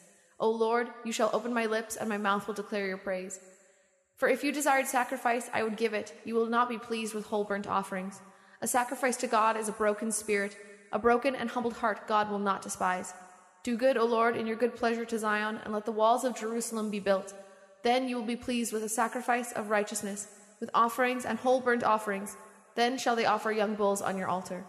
O 0.42 0.50
Lord, 0.50 0.88
you 1.04 1.12
shall 1.12 1.30
open 1.32 1.54
my 1.54 1.66
lips, 1.66 1.94
and 1.94 2.08
my 2.08 2.18
mouth 2.18 2.49
will 2.49 2.54
declare 2.54 2.88
your 2.88 2.99
praise. 2.99 3.38
For 4.16 4.28
if 4.28 4.42
you 4.42 4.50
desired 4.50 4.88
sacrifice, 4.88 5.49
I 5.54 5.62
would 5.62 5.76
give 5.76 5.94
it. 5.94 6.12
You 6.25 6.34
will 6.34 6.46
not 6.46 6.68
be 6.68 6.78
pleased 6.78 7.14
with 7.14 7.26
whole 7.26 7.44
burnt 7.44 7.68
offerings. 7.68 8.20
A 8.61 8.66
sacrifice 8.66 9.16
to 9.18 9.28
God 9.28 9.56
is 9.56 9.68
a 9.68 9.72
broken 9.72 10.11
spirit. 10.11 10.56
A 10.90 10.99
broken 10.99 11.37
and 11.37 11.49
humbled 11.49 11.75
heart 11.75 12.08
God 12.08 12.28
will 12.28 12.40
not 12.40 12.61
despise. 12.61 13.14
Do 13.62 13.76
good, 13.76 13.96
O 13.96 14.04
Lord, 14.04 14.37
in 14.37 14.49
your 14.49 14.56
good 14.56 14.75
pleasure 14.75 15.04
to 15.04 15.18
Zion, 15.18 15.61
and 15.62 15.72
let 15.72 15.84
the 15.84 15.92
walls 15.92 16.25
of 16.25 16.37
Jerusalem 16.37 16.90
be 16.90 16.99
built. 16.99 17.32
Then 17.84 18.08
you 18.08 18.16
will 18.16 18.25
be 18.25 18.34
pleased 18.34 18.72
with 18.72 18.82
a 18.82 18.88
sacrifice 18.88 19.52
of 19.52 19.70
righteousness, 19.70 20.26
with 20.58 20.70
offerings 20.75 21.25
and 21.25 21.38
whole 21.38 21.61
burnt 21.61 21.84
offerings. 21.84 22.37
Then 22.75 22.99
shall 22.99 23.14
they 23.14 23.26
offer 23.26 23.52
young 23.52 23.76
bulls 23.76 24.02
on 24.02 24.18
your 24.18 24.26
altar. 24.26 24.64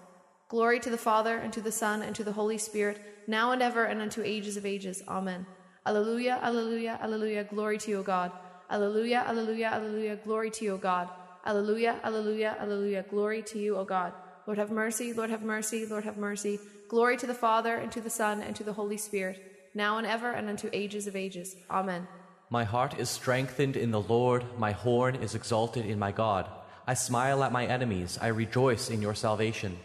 Glory 0.49 0.79
to 0.81 0.91
the 0.91 0.99
Father, 0.99 1.37
and 1.37 1.51
to 1.51 1.61
the 1.61 1.71
Son, 1.71 2.03
and 2.03 2.15
to 2.15 2.23
the 2.23 2.33
Holy 2.33 2.59
Spirit, 2.59 3.01
now 3.25 3.51
and 3.51 3.63
ever, 3.63 3.85
and 3.85 4.01
unto 4.01 4.21
ages 4.21 4.55
of 4.55 4.67
ages. 4.67 5.01
Amen. 5.07 5.47
Alleluia, 5.85 6.39
alleluia, 6.41 6.97
alleluia, 7.01 7.43
glory 7.43 7.77
to 7.77 7.91
you, 7.91 8.03
God. 8.03 8.31
Alleluia, 8.69 9.23
alleluia, 9.27 9.69
alleluia, 9.69 10.15
glory 10.23 10.49
to 10.49 10.65
you, 10.65 10.77
God. 10.77 11.09
Alleluia, 11.45 11.99
alleluia, 12.03 12.55
alleluia, 12.59 13.03
glory 13.03 13.41
to 13.41 13.59
you, 13.59 13.75
O 13.75 13.83
God. 13.83 14.13
Lord 14.47 14.57
have 14.57 14.71
mercy, 14.71 15.11
Lord 15.11 15.29
have 15.29 15.43
mercy, 15.43 15.85
Lord 15.85 16.05
have 16.05 16.17
mercy. 16.17 16.57
Glory 16.87 17.17
to 17.17 17.27
the 17.27 17.33
Father, 17.33 17.75
and 17.75 17.91
to 17.91 17.99
the 17.99 18.09
Son, 18.09 18.41
and 18.41 18.55
to 18.55 18.63
the 18.63 18.71
Holy 18.71 18.95
Spirit, 18.95 19.41
now 19.73 19.97
and 19.97 20.07
ever, 20.07 20.31
and 20.31 20.47
unto 20.47 20.69
ages 20.71 21.05
of 21.05 21.17
ages. 21.17 21.55
Amen. 21.69 22.07
My 22.49 22.63
heart 22.63 22.97
is 22.97 23.09
strengthened 23.09 23.75
in 23.75 23.91
the 23.91 24.01
Lord, 24.01 24.45
my 24.57 24.71
horn 24.71 25.15
is 25.15 25.35
exalted 25.35 25.85
in 25.85 25.99
my 25.99 26.11
God. 26.13 26.49
I 26.87 26.93
smile 26.93 27.43
at 27.43 27.51
my 27.51 27.65
enemies, 27.65 28.17
I 28.21 28.27
rejoice 28.27 28.89
in 28.89 29.01
your 29.01 29.15
salvation. 29.15 29.77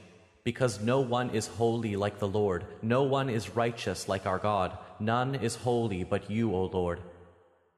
Because 0.44 0.80
no 0.80 1.00
one 1.00 1.30
is 1.30 1.46
holy 1.46 1.96
like 1.96 2.18
the 2.18 2.28
Lord, 2.28 2.64
no 2.82 3.02
one 3.02 3.28
is 3.28 3.56
righteous 3.56 4.08
like 4.08 4.26
our 4.26 4.38
God, 4.38 4.78
none 5.00 5.34
is 5.34 5.56
holy 5.56 6.04
but 6.04 6.30
you, 6.30 6.54
O 6.54 6.64
Lord. 6.64 7.00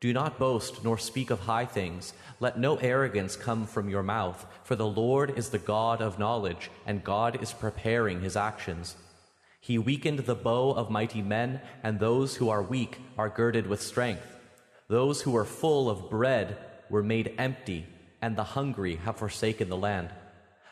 Do 0.01 0.15
not 0.15 0.39
boast 0.39 0.83
nor 0.83 0.97
speak 0.97 1.31
of 1.31 1.41
high 1.41 1.67
things. 1.67 2.15
Let 2.41 2.59
no 2.59 2.77
arrogance 2.77 3.37
come 3.37 3.67
from 3.67 3.91
your 3.91 4.03
mouth, 4.03 4.47
for 4.65 4.75
the 4.75 4.87
Lord 4.87 5.37
is 5.37 5.51
the 5.51 5.59
God 5.59 6.01
of 6.01 6.19
knowledge, 6.19 6.71
and 6.87 7.05
God 7.05 7.43
is 7.43 7.53
preparing 7.53 8.23
his 8.23 8.35
actions. 8.35 8.97
He 9.61 9.77
weakened 9.77 10.21
the 10.21 10.35
bow 10.35 10.71
of 10.71 10.91
mighty 10.91 11.21
men, 11.21 11.61
and 11.83 12.01
those 12.01 12.37
who 12.37 12.49
are 12.49 12.63
weak 12.63 12.99
are 13.19 13.29
girded 13.29 13.67
with 13.67 13.83
strength. 13.83 14.39
Those 14.89 15.21
who 15.21 15.33
were 15.33 15.45
full 15.45 15.91
of 15.91 16.09
bread 16.09 16.57
were 16.89 17.03
made 17.03 17.35
empty, 17.37 17.87
and 18.23 18.37
the 18.37 18.45
hungry 18.57 18.97
have 18.97 19.17
forsaken 19.17 19.69
the 19.69 19.77
land. 19.77 20.09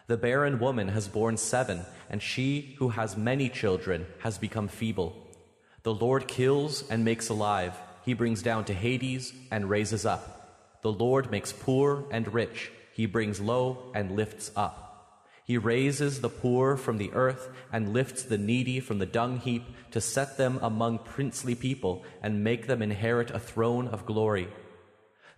The 0.07 0.17
barren 0.17 0.59
woman 0.59 0.89
has 0.89 1.07
borne 1.07 1.37
seven, 1.37 1.85
and 2.09 2.23
she 2.23 2.77
who 2.79 2.89
has 2.89 3.15
many 3.15 3.51
children 3.51 4.07
has 4.21 4.39
become 4.39 4.69
feeble. 4.69 5.28
The 5.83 5.95
Lord 5.95 6.29
kills 6.29 6.89
and 6.89 7.05
makes 7.05 7.29
alive. 7.29 7.75
He 8.05 8.15
brings 8.15 8.43
down 8.43 8.65
to 8.67 8.75
Hades 8.75 9.33
and 9.51 9.71
raises 9.71 10.05
up. 10.05 10.81
The 10.83 10.93
Lord 10.93 11.31
makes 11.31 11.53
poor 11.53 12.05
and 12.11 12.33
rich. 12.33 12.71
He 12.93 13.07
brings 13.07 13.41
low 13.41 13.93
and 13.95 14.17
lifts 14.17 14.51
up. 14.57 14.89
He 15.45 15.57
raises 15.57 16.21
the 16.21 16.29
poor 16.29 16.77
from 16.77 16.99
the 16.99 17.11
earth 17.13 17.49
and 17.73 17.95
lifts 17.95 18.23
the 18.23 18.37
needy 18.37 18.81
from 18.81 18.99
the 18.99 19.07
dung 19.07 19.39
heap 19.39 19.65
to 19.93 20.01
set 20.01 20.37
them 20.37 20.59
among 20.61 20.99
princely 20.99 21.55
people 21.55 22.05
and 22.23 22.45
make 22.45 22.67
them 22.67 22.83
inherit 22.83 23.31
a 23.31 23.39
throne 23.39 23.89
of 23.89 24.05
glory. 24.05 24.49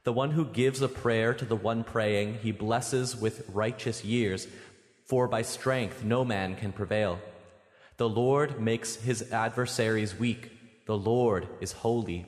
The 0.03 0.13
one 0.13 0.33
who 0.33 0.47
gives 0.47 0.83
a 0.83 0.89
prayer 0.89 1.33
to 1.35 1.45
the 1.45 1.55
one 1.55 1.85
praying, 1.85 2.39
he 2.43 2.51
blesses 2.51 3.15
with 3.15 3.49
righteous 3.53 4.05
years, 4.05 4.49
for 5.05 5.29
by 5.29 5.43
strength 5.43 6.03
no 6.03 6.25
man 6.25 6.57
can 6.57 6.73
prevail. 6.73 7.21
The 8.01 8.09
Lord 8.09 8.59
makes 8.59 8.97
his 8.97 9.31
adversaries 9.31 10.19
weak. 10.19 10.53
The 10.87 10.97
Lord 10.97 11.47
is 11.61 11.73
holy. 11.73 12.25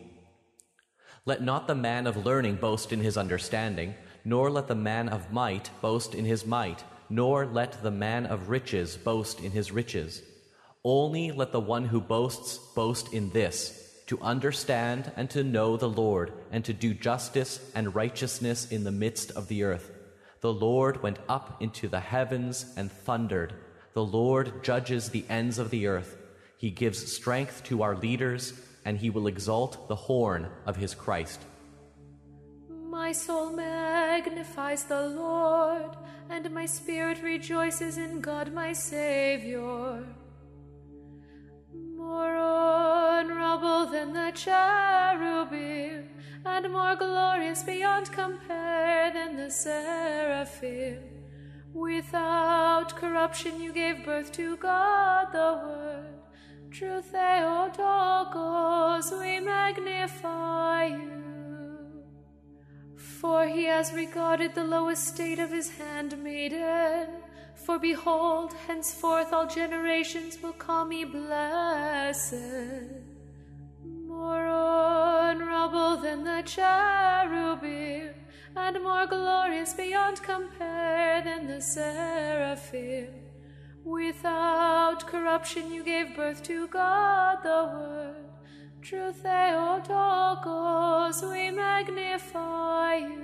Let 1.25 1.43
not 1.43 1.67
the 1.67 1.75
man 1.75 2.07
of 2.07 2.26
learning 2.26 2.57
boast 2.57 2.93
in 2.93 3.00
his 3.00 3.17
understanding, 3.17 3.95
nor 4.23 4.50
let 4.50 4.69
the 4.69 4.75
man 4.75 5.09
of 5.09 5.33
might 5.33 5.71
boast 5.81 6.14
in 6.14 6.26
his 6.26 6.45
might, 6.45 6.85
nor 7.09 7.47
let 7.47 7.83
the 7.83 7.91
man 7.91 8.26
of 8.26 8.50
riches 8.50 8.99
boast 8.99 9.41
in 9.41 9.52
his 9.52 9.73
riches. 9.73 10.21
Only 10.85 11.33
let 11.33 11.52
the 11.52 11.61
one 11.61 11.87
who 11.87 12.02
boasts 12.02 12.59
boast 12.75 13.14
in 13.14 13.31
this 13.31 14.02
to 14.09 14.21
understand 14.21 15.11
and 15.17 15.31
to 15.31 15.43
know 15.43 15.79
the 15.79 15.88
Lord, 15.88 16.35
and 16.50 16.62
to 16.67 16.75
do 16.75 16.93
justice 16.93 17.73
and 17.75 17.95
righteousness 17.95 18.71
in 18.71 18.85
the 18.85 18.93
midst 18.93 19.31
of 19.31 19.49
the 19.49 19.62
earth. 19.62 19.91
The 20.43 20.52
Lord 20.52 21.02
went 21.02 21.19
up 21.31 21.62
into 21.62 21.88
the 21.88 22.00
heavens 22.00 22.75
and 22.76 22.93
thundered. 22.93 23.55
The 23.95 24.05
Lord 24.05 24.65
judges 24.65 25.11
the 25.11 25.25
ends 25.29 25.59
of 25.59 25.71
the 25.71 25.87
earth. 25.87 26.17
He 26.57 26.71
gives 26.71 27.13
strength 27.13 27.65
to 27.65 27.83
our 27.83 27.97
leaders 27.97 28.55
and 28.85 28.99
he 28.99 29.11
will 29.11 29.27
exalt 29.27 29.89
the 29.89 29.95
horn 29.95 30.49
of 30.67 30.77
his 30.77 30.95
Christ. 30.95 31.41
My 32.69 33.13
soul 33.13 33.53
magnifies 33.53 34.85
the 34.85 35.09
Lord, 35.09 35.97
and 36.29 36.51
my 36.51 36.67
spirit 36.67 37.23
rejoices 37.23 37.97
in 37.97 38.21
God 38.21 38.53
my 38.53 38.73
Savior. 38.73 40.05
More 41.97 42.37
honorable 42.37 43.87
than 43.87 44.13
the 44.13 44.33
cherubim, 44.35 46.09
and 46.45 46.73
more 46.73 46.97
glorious 46.97 47.63
beyond 47.63 48.13
compare 48.13 49.11
than 49.13 49.37
the 49.37 49.51
seraphim. 49.51 51.22
Without 51.73 52.97
corruption 52.97 53.61
you 53.61 53.73
gave 53.73 54.05
birth 54.05 54.33
to 54.33 54.57
God 54.57 55.29
the 55.33 55.61
Word 55.64 56.07
True 56.71 57.02
Theotokos, 57.02 59.12
we 59.12 59.41
magnify 59.41 60.87
you. 60.87 62.02
For 62.97 63.47
he 63.47 63.64
has 63.64 63.93
regarded 63.93 64.55
the 64.55 64.64
low 64.64 64.88
estate 64.88 65.38
of 65.38 65.50
his 65.50 65.69
handmaiden. 65.71 67.09
For 67.55 67.79
behold, 67.79 68.55
henceforth 68.67 69.35
all 69.35 69.47
generations 69.47 70.41
will 70.43 70.55
call 70.55 70.87
me 70.87 71.05
blessed. 71.05 72.33
More 73.85 74.47
honorable 74.47 75.99
than 75.99 76.25
the 76.25 76.43
cherubim, 76.47 78.14
and 78.55 78.83
more 78.83 79.07
glorious 79.07 79.75
beyond 79.75 80.23
compare 80.23 81.23
than 81.23 81.47
the 81.47 81.61
seraphim. 81.61 83.09
Without 83.85 85.07
corruption 85.07 85.73
you 85.73 85.83
gave 85.83 86.15
birth 86.15 86.43
to 86.45 86.69
God 86.69 87.43
the 87.43 87.65
Word. 87.75 88.17
True 88.81 89.13
Theotokos, 89.13 91.23
we 91.23 91.51
magnify 91.51 92.97
you. 92.97 93.23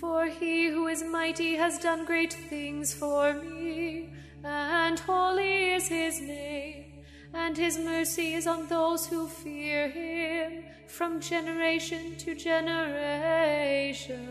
For 0.00 0.26
he 0.26 0.68
who 0.68 0.86
is 0.86 1.02
mighty 1.02 1.56
has 1.56 1.78
done 1.78 2.04
great 2.04 2.32
things 2.32 2.94
for 2.94 3.34
me, 3.34 4.10
and 4.44 4.98
holy 5.00 5.72
is 5.72 5.88
his 5.88 6.20
name, 6.20 6.97
and 7.32 7.56
his 7.56 7.78
mercy 7.78 8.34
is 8.34 8.46
on 8.46 8.68
those 8.68 9.06
who 9.06 9.26
fear 9.26 9.88
him 9.88 10.64
from 10.86 11.20
generation 11.20 12.16
to 12.16 12.34
generation 12.34 14.28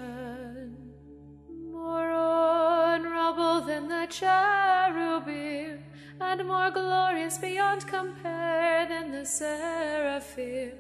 more 1.88 2.12
honorable 2.12 3.62
than 3.62 3.88
the 3.88 4.06
cherubim, 4.10 5.80
and 6.20 6.46
more 6.46 6.70
glorious 6.70 7.38
beyond 7.38 7.88
compare 7.88 8.86
than 8.88 9.10
the 9.12 9.26
seraphim. 9.26 10.74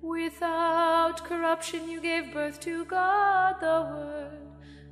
Without 0.00 1.22
corruption 1.24 1.90
you 1.90 2.00
gave 2.00 2.32
birth 2.32 2.58
to 2.60 2.86
God 2.86 3.56
the 3.60 3.82
Word. 3.92 4.38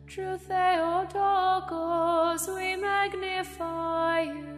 True 0.06 0.36
Theotokos, 0.36 2.46
we 2.48 2.76
magnify 2.76 4.20
you. 4.20 4.57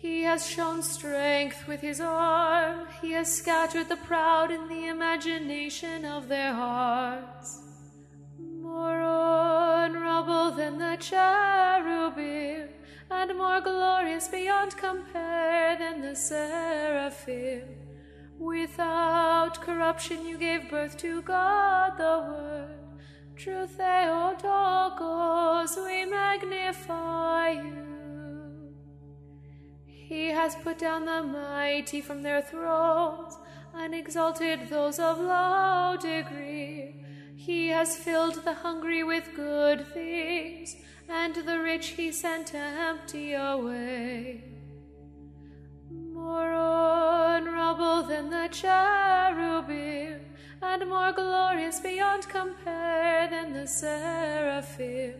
He 0.00 0.22
has 0.22 0.48
shown 0.48 0.82
strength 0.82 1.66
with 1.66 1.80
his 1.80 2.00
arm, 2.00 2.86
he 3.02 3.12
has 3.12 3.32
scattered 3.32 3.88
the 3.88 3.96
proud 3.96 4.50
in 4.50 4.68
the 4.68 4.86
imagination 4.86 6.04
of 6.04 6.28
their 6.28 6.54
hearts 6.54 7.68
more 8.68 9.00
honorable 9.00 10.50
than 10.52 10.78
the 10.78 10.96
cherubim, 11.00 12.68
and 13.10 13.36
more 13.36 13.60
glorious 13.60 14.28
beyond 14.28 14.76
compare 14.76 15.76
than 15.76 16.00
the 16.02 16.14
seraphim. 16.14 17.64
Without 18.38 19.60
corruption 19.60 20.24
you 20.26 20.38
gave 20.38 20.70
birth 20.70 20.96
to 20.98 21.22
God 21.22 21.96
the 21.96 22.24
Word. 22.28 22.78
True 23.36 23.66
Theotokos, 23.66 25.76
we 25.76 26.04
magnify 26.04 27.50
you. 27.50 27.97
He 30.08 30.28
has 30.28 30.56
put 30.56 30.78
down 30.78 31.04
the 31.04 31.22
mighty 31.22 32.00
from 32.00 32.22
their 32.22 32.40
thrones, 32.40 33.36
and 33.74 33.94
exalted 33.94 34.70
those 34.70 34.98
of 34.98 35.18
low 35.18 35.98
degree. 36.00 37.04
He 37.36 37.68
has 37.68 37.94
filled 37.94 38.42
the 38.42 38.54
hungry 38.54 39.04
with 39.04 39.36
good 39.36 39.86
things, 39.92 40.76
and 41.10 41.34
the 41.34 41.60
rich 41.60 41.88
he 41.88 42.10
sent 42.10 42.54
empty 42.54 43.34
away. 43.34 44.44
More 45.90 46.54
honorable 46.54 48.02
than 48.04 48.30
the 48.30 48.48
cherubim, 48.50 50.20
and 50.62 50.88
more 50.88 51.12
glorious 51.12 51.80
beyond 51.80 52.26
compare 52.30 53.28
than 53.28 53.52
the 53.52 53.66
seraphim. 53.66 55.16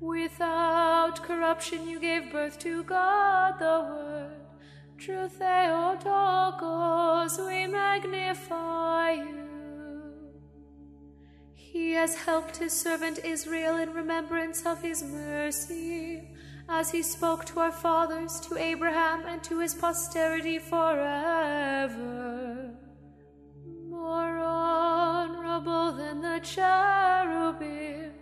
Without 0.00 1.22
corruption 1.22 1.88
you 1.88 2.00
gave 2.00 2.32
birth 2.32 2.58
to 2.60 2.82
God 2.82 3.60
the 3.60 3.78
Word. 3.88 4.07
True 4.98 5.28
Theotokos, 5.28 7.38
we 7.38 7.68
magnify 7.68 9.12
you. 9.12 10.02
He 11.54 11.92
has 11.92 12.16
helped 12.16 12.56
his 12.56 12.72
servant 12.72 13.20
Israel 13.24 13.76
in 13.76 13.92
remembrance 13.92 14.66
of 14.66 14.82
his 14.82 15.04
mercy, 15.04 16.28
as 16.68 16.90
he 16.90 17.02
spoke 17.02 17.44
to 17.44 17.60
our 17.60 17.70
fathers, 17.70 18.40
to 18.40 18.56
Abraham, 18.56 19.22
and 19.24 19.40
to 19.44 19.60
his 19.60 19.72
posterity 19.72 20.58
forever. 20.58 22.74
More 23.88 24.38
honorable 24.38 25.92
than 25.92 26.22
the 26.22 26.40
cherubim, 26.42 28.14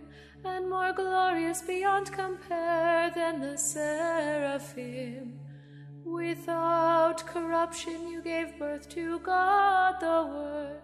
and 0.45 0.69
more 0.69 0.93
glorious 0.93 1.63
beyond 1.63 2.11
compare 2.11 3.11
than 3.15 3.41
the 3.41 3.57
seraphim. 3.57 5.39
Without 6.07 7.25
corruption, 7.27 8.07
you 8.07 8.21
gave 8.21 8.57
birth 8.57 8.87
to 8.89 9.19
God 9.19 9.99
the 9.99 10.25
Word. 10.31 10.79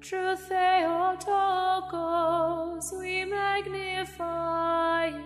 True 0.00 0.34
Theotokos, 0.36 1.30
we 2.98 3.26
magnify 3.26 5.08
you. 5.08 5.24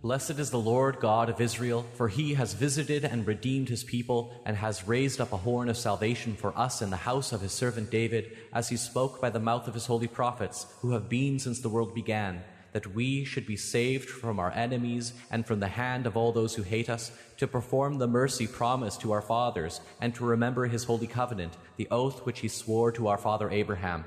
Blessed 0.00 0.38
is 0.38 0.50
the 0.50 0.60
Lord 0.60 1.00
God 1.00 1.28
of 1.28 1.40
Israel, 1.40 1.84
for 1.94 2.06
he 2.06 2.34
has 2.34 2.54
visited 2.54 3.04
and 3.04 3.26
redeemed 3.26 3.68
his 3.68 3.82
people, 3.82 4.32
and 4.44 4.56
has 4.56 4.86
raised 4.86 5.20
up 5.20 5.32
a 5.32 5.38
horn 5.38 5.68
of 5.68 5.76
salvation 5.76 6.36
for 6.36 6.56
us 6.56 6.82
in 6.82 6.90
the 6.90 6.96
house 6.96 7.32
of 7.32 7.40
his 7.40 7.50
servant 7.50 7.90
David, 7.90 8.36
as 8.52 8.68
he 8.68 8.76
spoke 8.76 9.20
by 9.20 9.30
the 9.30 9.40
mouth 9.40 9.66
of 9.66 9.74
his 9.74 9.86
holy 9.86 10.06
prophets, 10.06 10.66
who 10.82 10.92
have 10.92 11.08
been 11.08 11.40
since 11.40 11.58
the 11.58 11.68
world 11.68 11.96
began, 11.96 12.44
that 12.74 12.94
we 12.94 13.24
should 13.24 13.46
be 13.46 13.56
saved 13.56 14.10
from 14.10 14.38
our 14.38 14.52
enemies 14.52 15.14
and 15.30 15.46
from 15.46 15.60
the 15.60 15.68
hand 15.68 16.06
of 16.06 16.14
all 16.14 16.32
those 16.32 16.54
who 16.54 16.62
hate 16.62 16.90
us, 16.90 17.10
to 17.38 17.46
perform 17.46 17.96
the 17.96 18.06
mercy 18.06 18.46
promised 18.46 19.00
to 19.00 19.12
our 19.12 19.22
fathers, 19.22 19.80
and 20.02 20.14
to 20.14 20.26
remember 20.26 20.66
his 20.66 20.84
holy 20.84 21.06
covenant, 21.06 21.54
the 21.78 21.88
oath 21.90 22.26
which 22.26 22.40
he 22.40 22.48
swore 22.48 22.92
to 22.92 23.08
our 23.08 23.18
father 23.18 23.50
Abraham 23.50 24.04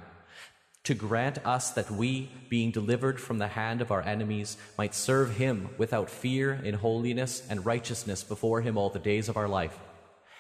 to 0.88 0.93
grant 0.93 1.45
us 1.45 1.71
that 1.71 1.91
we, 1.91 2.29
being 2.47 2.71
delivered 2.71 3.19
from 3.19 3.39
the 3.39 3.50
hand 3.50 3.81
of 3.81 3.91
our 3.91 4.01
enemies, 4.03 4.55
might 4.77 4.95
serve 4.95 5.36
him 5.36 5.67
without 5.77 6.09
fear 6.09 6.53
in 6.63 6.74
holiness 6.75 7.45
and 7.50 7.65
righteousness 7.65 8.24
before 8.24 8.62
him 8.62 8.77
all 8.77 8.89
the 8.89 8.97
days 8.97 9.27
of 9.27 9.36
our 9.36 9.50
life. 9.50 9.77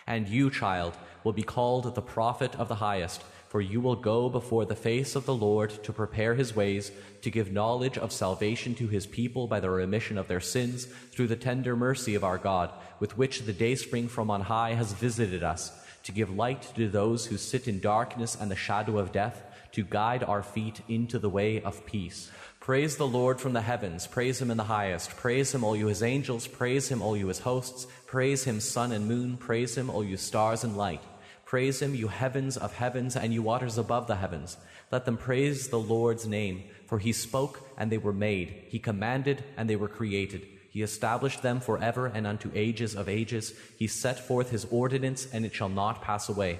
And 0.07 0.25
you, 0.25 0.49
child, 0.49 0.97
will 1.25 1.33
be 1.33 1.43
called 1.43 1.93
the 1.93 2.01
prophet 2.01 2.55
of 2.55 2.69
the 2.69 2.75
highest, 2.75 3.25
for 3.49 3.61
you 3.61 3.79
will 3.79 3.95
go 3.95 4.29
before 4.29 4.65
the 4.65 4.75
face 4.75 5.15
of 5.15 5.25
the 5.25 5.35
Lord 5.35 5.69
to 5.83 5.93
prepare 5.93 6.35
his 6.35 6.55
ways, 6.55 6.91
to 7.21 7.31
give 7.31 7.51
knowledge 7.51 7.97
of 7.97 8.11
salvation 8.11 8.75
to 8.75 8.87
his 8.87 9.07
people 9.07 9.47
by 9.47 9.59
the 9.59 9.69
remission 9.69 10.17
of 10.17 10.27
their 10.27 10.39
sins, 10.39 10.85
through 10.85 11.27
the 11.27 11.35
tender 11.35 11.75
mercy 11.75 12.15
of 12.15 12.23
our 12.23 12.37
God, 12.37 12.71
with 12.99 13.17
which 13.17 13.43
the 13.43 13.53
dayspring 13.53 14.07
from 14.07 14.29
on 14.29 14.41
high 14.41 14.73
has 14.73 14.93
visited 14.93 15.43
us, 15.43 15.71
to 16.03 16.11
give 16.11 16.29
light 16.29 16.61
to 16.75 16.87
those 16.87 17.25
who 17.25 17.37
sit 17.37 17.67
in 17.67 17.79
darkness 17.79 18.37
and 18.39 18.51
the 18.51 18.55
shadow 18.55 18.97
of 18.97 19.11
death 19.11 19.43
to 19.77 19.83
guide 19.83 20.23
our 20.23 20.41
feet 20.41 20.81
into 20.87 21.19
the 21.19 21.29
way 21.29 21.61
of 21.61 21.85
peace. 21.85 22.31
Praise 22.59 22.97
the 22.97 23.07
Lord 23.07 23.39
from 23.39 23.53
the 23.53 23.61
heavens. 23.61 24.07
Praise 24.07 24.41
him 24.41 24.49
in 24.49 24.57
the 24.57 24.63
highest. 24.63 25.11
Praise 25.11 25.53
him, 25.53 25.63
all 25.63 25.75
you 25.75 25.85
his 25.87 26.03
angels. 26.03 26.47
Praise 26.47 26.89
him, 26.89 27.01
all 27.01 27.15
you 27.15 27.27
his 27.27 27.39
hosts. 27.39 27.85
Praise 28.07 28.43
him, 28.43 28.59
sun 28.59 28.91
and 28.91 29.07
moon. 29.07 29.37
Praise 29.37 29.77
him, 29.77 29.89
all 29.89 30.03
you 30.03 30.17
stars 30.17 30.63
and 30.63 30.75
light. 30.75 31.01
Praise 31.47 31.81
him, 31.81 31.95
you 31.95 32.09
heavens 32.09 32.57
of 32.57 32.73
heavens 32.73 33.15
and 33.15 33.33
you 33.33 33.41
waters 33.41 33.77
above 33.77 34.05
the 34.07 34.17
heavens. 34.17 34.57
Let 34.91 35.05
them 35.05 35.15
praise 35.15 35.69
the 35.69 35.79
Lord's 35.79 36.27
name, 36.27 36.65
for 36.87 36.99
he 36.99 37.13
spoke 37.13 37.65
and 37.77 37.89
they 37.89 37.97
were 37.97 38.11
made. 38.11 38.65
He 38.67 38.79
commanded 38.79 39.45
and 39.55 39.69
they 39.69 39.77
were 39.77 39.87
created. 39.87 40.45
He 40.71 40.81
established 40.81 41.43
them 41.43 41.61
forever 41.61 42.07
and 42.07 42.27
unto 42.27 42.51
ages 42.53 42.95
of 42.95 43.07
ages. 43.07 43.53
He 43.77 43.87
set 43.87 44.19
forth 44.19 44.49
his 44.49 44.65
ordinance 44.65 45.25
and 45.31 45.45
it 45.45 45.55
shall 45.55 45.69
not 45.69 46.01
pass 46.01 46.27
away. 46.27 46.59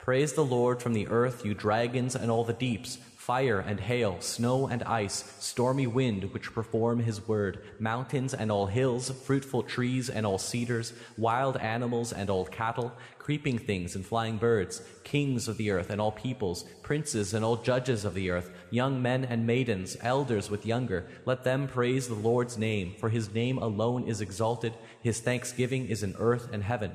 Praise 0.00 0.32
the 0.32 0.44
Lord 0.44 0.82
from 0.82 0.94
the 0.94 1.06
earth, 1.06 1.44
you 1.44 1.54
dragons 1.54 2.16
and 2.16 2.28
all 2.28 2.42
the 2.42 2.52
deeps, 2.52 2.98
fire 3.22 3.60
and 3.60 3.78
hail, 3.78 4.20
snow 4.20 4.66
and 4.66 4.82
ice, 4.82 5.36
stormy 5.38 5.86
wind 5.86 6.24
which 6.34 6.52
perform 6.52 6.98
his 6.98 7.28
word, 7.28 7.62
mountains 7.78 8.34
and 8.34 8.50
all 8.50 8.66
hills, 8.66 9.10
fruitful 9.10 9.62
trees 9.62 10.10
and 10.10 10.26
all 10.26 10.38
cedars, 10.38 10.92
wild 11.16 11.56
animals 11.58 12.12
and 12.12 12.28
all 12.28 12.44
cattle, 12.44 12.90
creeping 13.18 13.56
things 13.56 13.94
and 13.94 14.04
flying 14.04 14.38
birds, 14.38 14.82
kings 15.04 15.46
of 15.46 15.56
the 15.56 15.70
earth 15.70 15.88
and 15.88 16.00
all 16.00 16.10
peoples, 16.10 16.64
princes 16.82 17.32
and 17.32 17.44
all 17.44 17.54
judges 17.54 18.04
of 18.04 18.14
the 18.14 18.28
earth, 18.28 18.50
young 18.72 19.00
men 19.00 19.24
and 19.24 19.46
maidens, 19.46 19.96
elders 20.00 20.50
with 20.50 20.66
younger, 20.66 21.06
let 21.24 21.44
them 21.44 21.68
praise 21.68 22.08
the 22.08 22.14
Lord's 22.14 22.58
name, 22.58 22.92
for 22.98 23.08
his 23.08 23.32
name 23.32 23.56
alone 23.58 24.02
is 24.08 24.20
exalted, 24.20 24.74
his 25.00 25.20
thanksgiving 25.20 25.86
is 25.86 26.02
in 26.02 26.16
earth 26.18 26.48
and 26.52 26.64
heaven. 26.64 26.90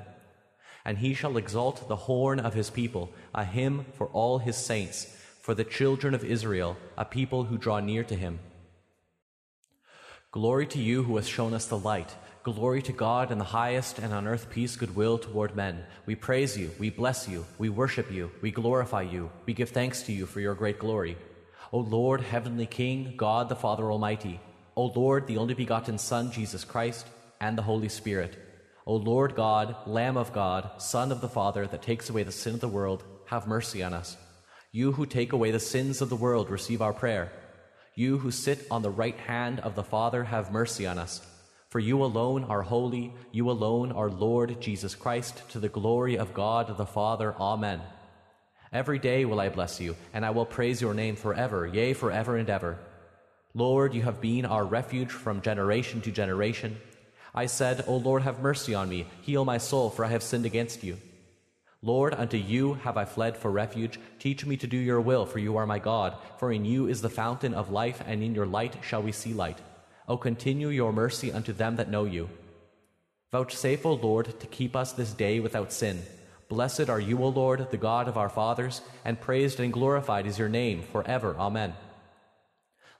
And 0.83 0.97
he 0.97 1.13
shall 1.13 1.37
exalt 1.37 1.87
the 1.87 1.95
horn 1.95 2.41
of 2.41 2.53
his 2.53 2.69
people, 2.69 3.13
a 3.33 3.45
hymn 3.45 3.85
for 3.93 4.07
all 4.07 4.39
his 4.39 4.57
saints, 4.57 5.13
for 5.47 5.55
the 5.55 5.63
children 5.63 6.13
of 6.13 6.25
Israel, 6.25 6.75
a 6.97 7.05
people 7.05 7.45
who 7.45 7.57
draw 7.57 7.79
near 7.79 8.03
to 8.03 8.15
him. 8.15 8.37
Glory 10.29 10.67
to 10.67 10.77
you 10.77 11.03
who 11.03 11.15
has 11.15 11.25
shown 11.25 11.53
us 11.53 11.67
the 11.67 11.79
light. 11.79 12.13
Glory 12.43 12.81
to 12.81 12.91
God 12.91 13.31
in 13.31 13.37
the 13.37 13.45
highest, 13.45 13.97
and 13.97 14.13
on 14.13 14.27
earth 14.27 14.49
peace, 14.49 14.75
goodwill 14.75 15.17
toward 15.17 15.55
men. 15.55 15.85
We 16.05 16.15
praise 16.15 16.57
you, 16.57 16.71
we 16.77 16.89
bless 16.89 17.29
you, 17.29 17.45
we 17.57 17.69
worship 17.69 18.11
you, 18.11 18.29
we 18.41 18.51
glorify 18.51 19.03
you, 19.03 19.31
we 19.45 19.53
give 19.53 19.69
thanks 19.69 20.01
to 20.01 20.11
you 20.11 20.25
for 20.25 20.41
your 20.41 20.53
great 20.53 20.79
glory. 20.79 21.17
O 21.71 21.79
Lord, 21.79 22.19
heavenly 22.19 22.65
King, 22.65 23.13
God 23.15 23.47
the 23.47 23.55
Father 23.55 23.89
Almighty, 23.89 24.41
O 24.75 24.87
Lord, 24.87 25.27
the 25.27 25.37
only 25.37 25.53
begotten 25.53 25.97
Son, 25.97 26.29
Jesus 26.29 26.65
Christ, 26.65 27.07
and 27.39 27.57
the 27.57 27.69
Holy 27.71 27.87
Spirit 27.87 28.37
O 28.85 28.97
Lord 28.97 29.33
God, 29.33 29.77
Lamb 29.85 30.17
of 30.17 30.33
God, 30.33 30.81
Son 30.81 31.09
of 31.09 31.21
the 31.21 31.29
Father, 31.29 31.65
that 31.67 31.83
takes 31.83 32.09
away 32.09 32.23
the 32.23 32.33
sin 32.33 32.55
of 32.55 32.59
the 32.59 32.67
world, 32.67 33.05
have 33.27 33.47
mercy 33.47 33.81
on 33.81 33.93
us. 33.93 34.17
You 34.71 34.91
who 34.91 35.05
take 35.05 35.33
away 35.33 35.51
the 35.51 35.59
sins 35.59 36.01
of 36.01 36.09
the 36.09 36.15
world, 36.15 36.49
receive 36.49 36.81
our 36.81 36.93
prayer. 36.93 37.31
You 37.95 38.17
who 38.17 38.31
sit 38.31 38.67
on 38.69 38.81
the 38.81 38.89
right 38.89 39.17
hand 39.17 39.59
of 39.61 39.75
the 39.75 39.83
Father, 39.83 40.25
have 40.25 40.51
mercy 40.51 40.85
on 40.85 40.99
us. 40.99 41.25
For 41.69 41.79
you 41.79 42.03
alone 42.03 42.43
are 42.43 42.61
holy, 42.61 43.13
you 43.31 43.49
alone 43.49 43.91
are 43.91 44.09
Lord 44.09 44.61
Jesus 44.61 44.95
Christ, 44.95 45.41
to 45.49 45.59
the 45.59 45.69
glory 45.69 46.17
of 46.17 46.33
God 46.33 46.77
the 46.77 46.85
Father. 46.85 47.33
Amen. 47.39 47.81
Every 48.71 48.99
day 48.99 49.25
will 49.25 49.39
I 49.39 49.49
bless 49.49 49.79
you, 49.79 49.95
and 50.13 50.25
I 50.25 50.29
will 50.31 50.45
praise 50.45 50.81
your 50.81 50.93
name 50.93 51.15
forever, 51.15 51.65
yea, 51.65 51.93
forever 51.93 52.35
and 52.37 52.49
ever. 52.49 52.77
Lord, 53.53 53.93
you 53.93 54.01
have 54.03 54.21
been 54.21 54.45
our 54.45 54.65
refuge 54.65 55.11
from 55.11 55.41
generation 55.41 56.01
to 56.01 56.11
generation. 56.11 56.77
I 57.33 57.45
said, 57.47 57.83
O 57.87 57.97
Lord, 57.97 58.23
have 58.23 58.39
mercy 58.39 58.75
on 58.75 58.89
me, 58.89 59.07
heal 59.21 59.45
my 59.45 59.57
soul, 59.57 59.89
for 59.89 60.05
I 60.05 60.09
have 60.09 60.23
sinned 60.23 60.45
against 60.45 60.83
you. 60.83 60.97
Lord, 61.81 62.13
unto 62.15 62.37
you 62.37 62.73
have 62.75 62.97
I 62.97 63.05
fled 63.05 63.37
for 63.37 63.51
refuge. 63.51 63.99
Teach 64.19 64.45
me 64.45 64.57
to 64.57 64.67
do 64.67 64.77
your 64.77 64.99
will, 64.99 65.25
for 65.25 65.39
you 65.39 65.57
are 65.57 65.67
my 65.67 65.79
God. 65.79 66.17
For 66.39 66.51
in 66.51 66.65
you 66.65 66.87
is 66.87 67.01
the 67.01 67.09
fountain 67.09 67.53
of 67.53 67.71
life, 67.71 68.01
and 68.07 68.23
in 68.23 68.33
your 68.33 68.47
light 68.47 68.77
shall 68.81 69.03
we 69.03 69.11
see 69.11 69.33
light. 69.33 69.59
O 70.07 70.17
continue 70.17 70.69
your 70.69 70.91
mercy 70.91 71.31
unto 71.31 71.53
them 71.53 71.75
that 71.75 71.89
know 71.89 72.05
you. 72.05 72.29
Vouchsafe, 73.31 73.85
O 73.85 73.93
Lord, 73.93 74.39
to 74.39 74.47
keep 74.47 74.75
us 74.75 74.93
this 74.93 75.13
day 75.13 75.39
without 75.39 75.71
sin. 75.71 76.01
Blessed 76.49 76.89
are 76.89 76.99
you, 76.99 77.21
O 77.21 77.27
Lord, 77.27 77.69
the 77.71 77.77
God 77.77 78.07
of 78.07 78.17
our 78.17 78.29
fathers, 78.29 78.81
and 79.03 79.19
praised 79.19 79.59
and 79.59 79.73
glorified 79.73 80.25
is 80.25 80.39
your 80.39 80.49
name 80.49 80.81
for 80.81 81.05
ever. 81.05 81.35
Amen. 81.37 81.73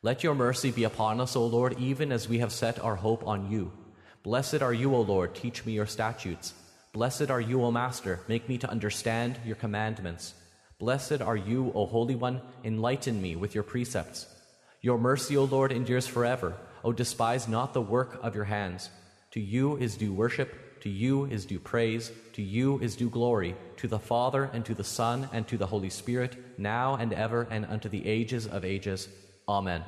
Let 0.04 0.24
your 0.24 0.36
mercy 0.36 0.70
be 0.70 0.84
upon 0.84 1.20
us, 1.22 1.36
O 1.36 1.46
Lord, 1.46 1.80
even 1.80 2.12
as 2.12 2.30
we 2.30 2.40
have 2.40 2.52
set 2.52 2.78
our 2.80 2.98
hope 2.98 3.26
on 3.26 3.50
you. 3.50 3.72
Blessed 4.22 4.62
are 4.62 4.74
you, 4.74 4.94
O 4.94 5.02
Lord, 5.02 5.34
teach 5.34 5.66
me 5.66 5.74
your 5.74 5.86
statutes. 5.86 6.54
Blessed 6.98 7.30
are 7.30 7.40
you, 7.40 7.64
O 7.64 7.70
Master, 7.70 8.22
make 8.28 8.50
me 8.50 8.58
to 8.58 8.68
understand 8.68 9.38
your 9.46 9.56
commandments. 9.56 10.34
Blessed 10.80 11.22
are 11.22 11.36
you, 11.36 11.72
O 11.76 11.86
Holy 11.86 12.16
One, 12.16 12.42
enlighten 12.64 13.22
me 13.22 13.36
with 13.36 13.54
your 13.54 13.64
precepts. 13.64 14.26
Your 14.82 14.98
mercy, 14.98 15.38
O 15.38 15.44
Lord, 15.44 15.72
endures 15.72 16.08
forever. 16.08 16.58
O 16.84 16.92
despise 16.92 17.48
not 17.48 17.76
the 17.76 17.84
work 17.84 18.20
of 18.24 18.34
your 18.34 18.46
hands. 18.46 18.90
To 19.34 19.40
you 19.40 19.78
is 19.78 19.96
due 19.96 20.12
worship, 20.12 20.82
to 20.82 20.90
you 20.90 21.26
is 21.26 21.46
due 21.46 21.60
praise, 21.60 22.12
to 22.34 22.42
you 22.42 22.80
is 22.80 22.96
due 22.96 23.12
glory, 23.12 23.56
to 23.76 23.88
the 23.88 24.00
Father, 24.00 24.50
and 24.52 24.66
to 24.66 24.74
the 24.74 24.84
Son, 24.84 25.30
and 25.32 25.48
to 25.50 25.56
the 25.56 25.68
Holy 25.68 25.92
Spirit, 25.92 26.36
now 26.58 26.96
and 26.96 27.14
ever, 27.14 27.48
and 27.52 27.68
unto 27.68 27.90
the 27.90 28.08
ages 28.08 28.48
of 28.48 28.66
ages. 28.66 29.08
Amen. 29.48 29.84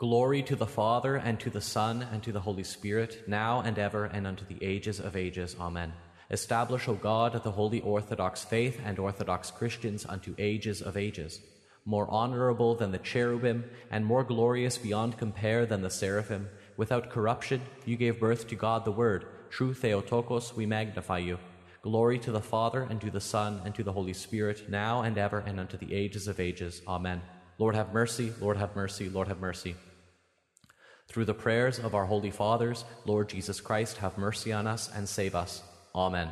Glory 0.00 0.42
to 0.42 0.56
the 0.56 0.66
Father, 0.66 1.16
and 1.16 1.38
to 1.38 1.50
the 1.50 1.60
Son, 1.60 2.00
and 2.10 2.22
to 2.22 2.32
the 2.32 2.40
Holy 2.40 2.64
Spirit, 2.64 3.22
now 3.26 3.60
and 3.60 3.78
ever, 3.78 4.06
and 4.06 4.26
unto 4.26 4.46
the 4.46 4.56
ages 4.64 4.98
of 4.98 5.14
ages. 5.14 5.54
Amen. 5.60 5.92
Establish, 6.30 6.88
O 6.88 6.94
God, 6.94 7.34
the 7.44 7.50
holy 7.50 7.82
Orthodox 7.82 8.42
faith 8.42 8.80
and 8.82 8.98
Orthodox 8.98 9.50
Christians 9.50 10.06
unto 10.06 10.34
ages 10.38 10.80
of 10.80 10.96
ages. 10.96 11.42
More 11.84 12.10
honorable 12.10 12.74
than 12.74 12.92
the 12.92 12.98
cherubim, 12.98 13.62
and 13.90 14.06
more 14.06 14.24
glorious 14.24 14.78
beyond 14.78 15.18
compare 15.18 15.66
than 15.66 15.82
the 15.82 15.90
seraphim, 15.90 16.48
without 16.78 17.10
corruption, 17.10 17.60
you 17.84 17.98
gave 17.98 18.18
birth 18.18 18.48
to 18.48 18.54
God 18.54 18.86
the 18.86 18.92
Word. 18.92 19.26
True 19.50 19.74
Theotokos, 19.74 20.56
we 20.56 20.64
magnify 20.64 21.18
you. 21.18 21.38
Glory 21.82 22.18
to 22.20 22.32
the 22.32 22.40
Father, 22.40 22.86
and 22.88 23.02
to 23.02 23.10
the 23.10 23.20
Son, 23.20 23.60
and 23.66 23.74
to 23.74 23.84
the 23.84 23.92
Holy 23.92 24.14
Spirit, 24.14 24.70
now 24.70 25.02
and 25.02 25.18
ever, 25.18 25.40
and 25.40 25.60
unto 25.60 25.76
the 25.76 25.94
ages 25.94 26.26
of 26.26 26.40
ages. 26.40 26.80
Amen. 26.88 27.20
Lord 27.58 27.74
have 27.74 27.92
mercy, 27.92 28.32
Lord 28.40 28.56
have 28.56 28.74
mercy, 28.74 29.10
Lord 29.10 29.28
have 29.28 29.40
mercy. 29.40 29.76
Through 31.10 31.24
the 31.24 31.34
prayers 31.34 31.80
of 31.80 31.94
our 31.94 32.06
holy 32.06 32.30
fathers, 32.30 32.84
Lord 33.04 33.28
Jesus 33.28 33.60
Christ, 33.60 33.98
have 33.98 34.16
mercy 34.16 34.52
on 34.52 34.68
us 34.68 34.88
and 34.94 35.08
save 35.08 35.34
us. 35.34 35.62
Amen. 35.92 36.30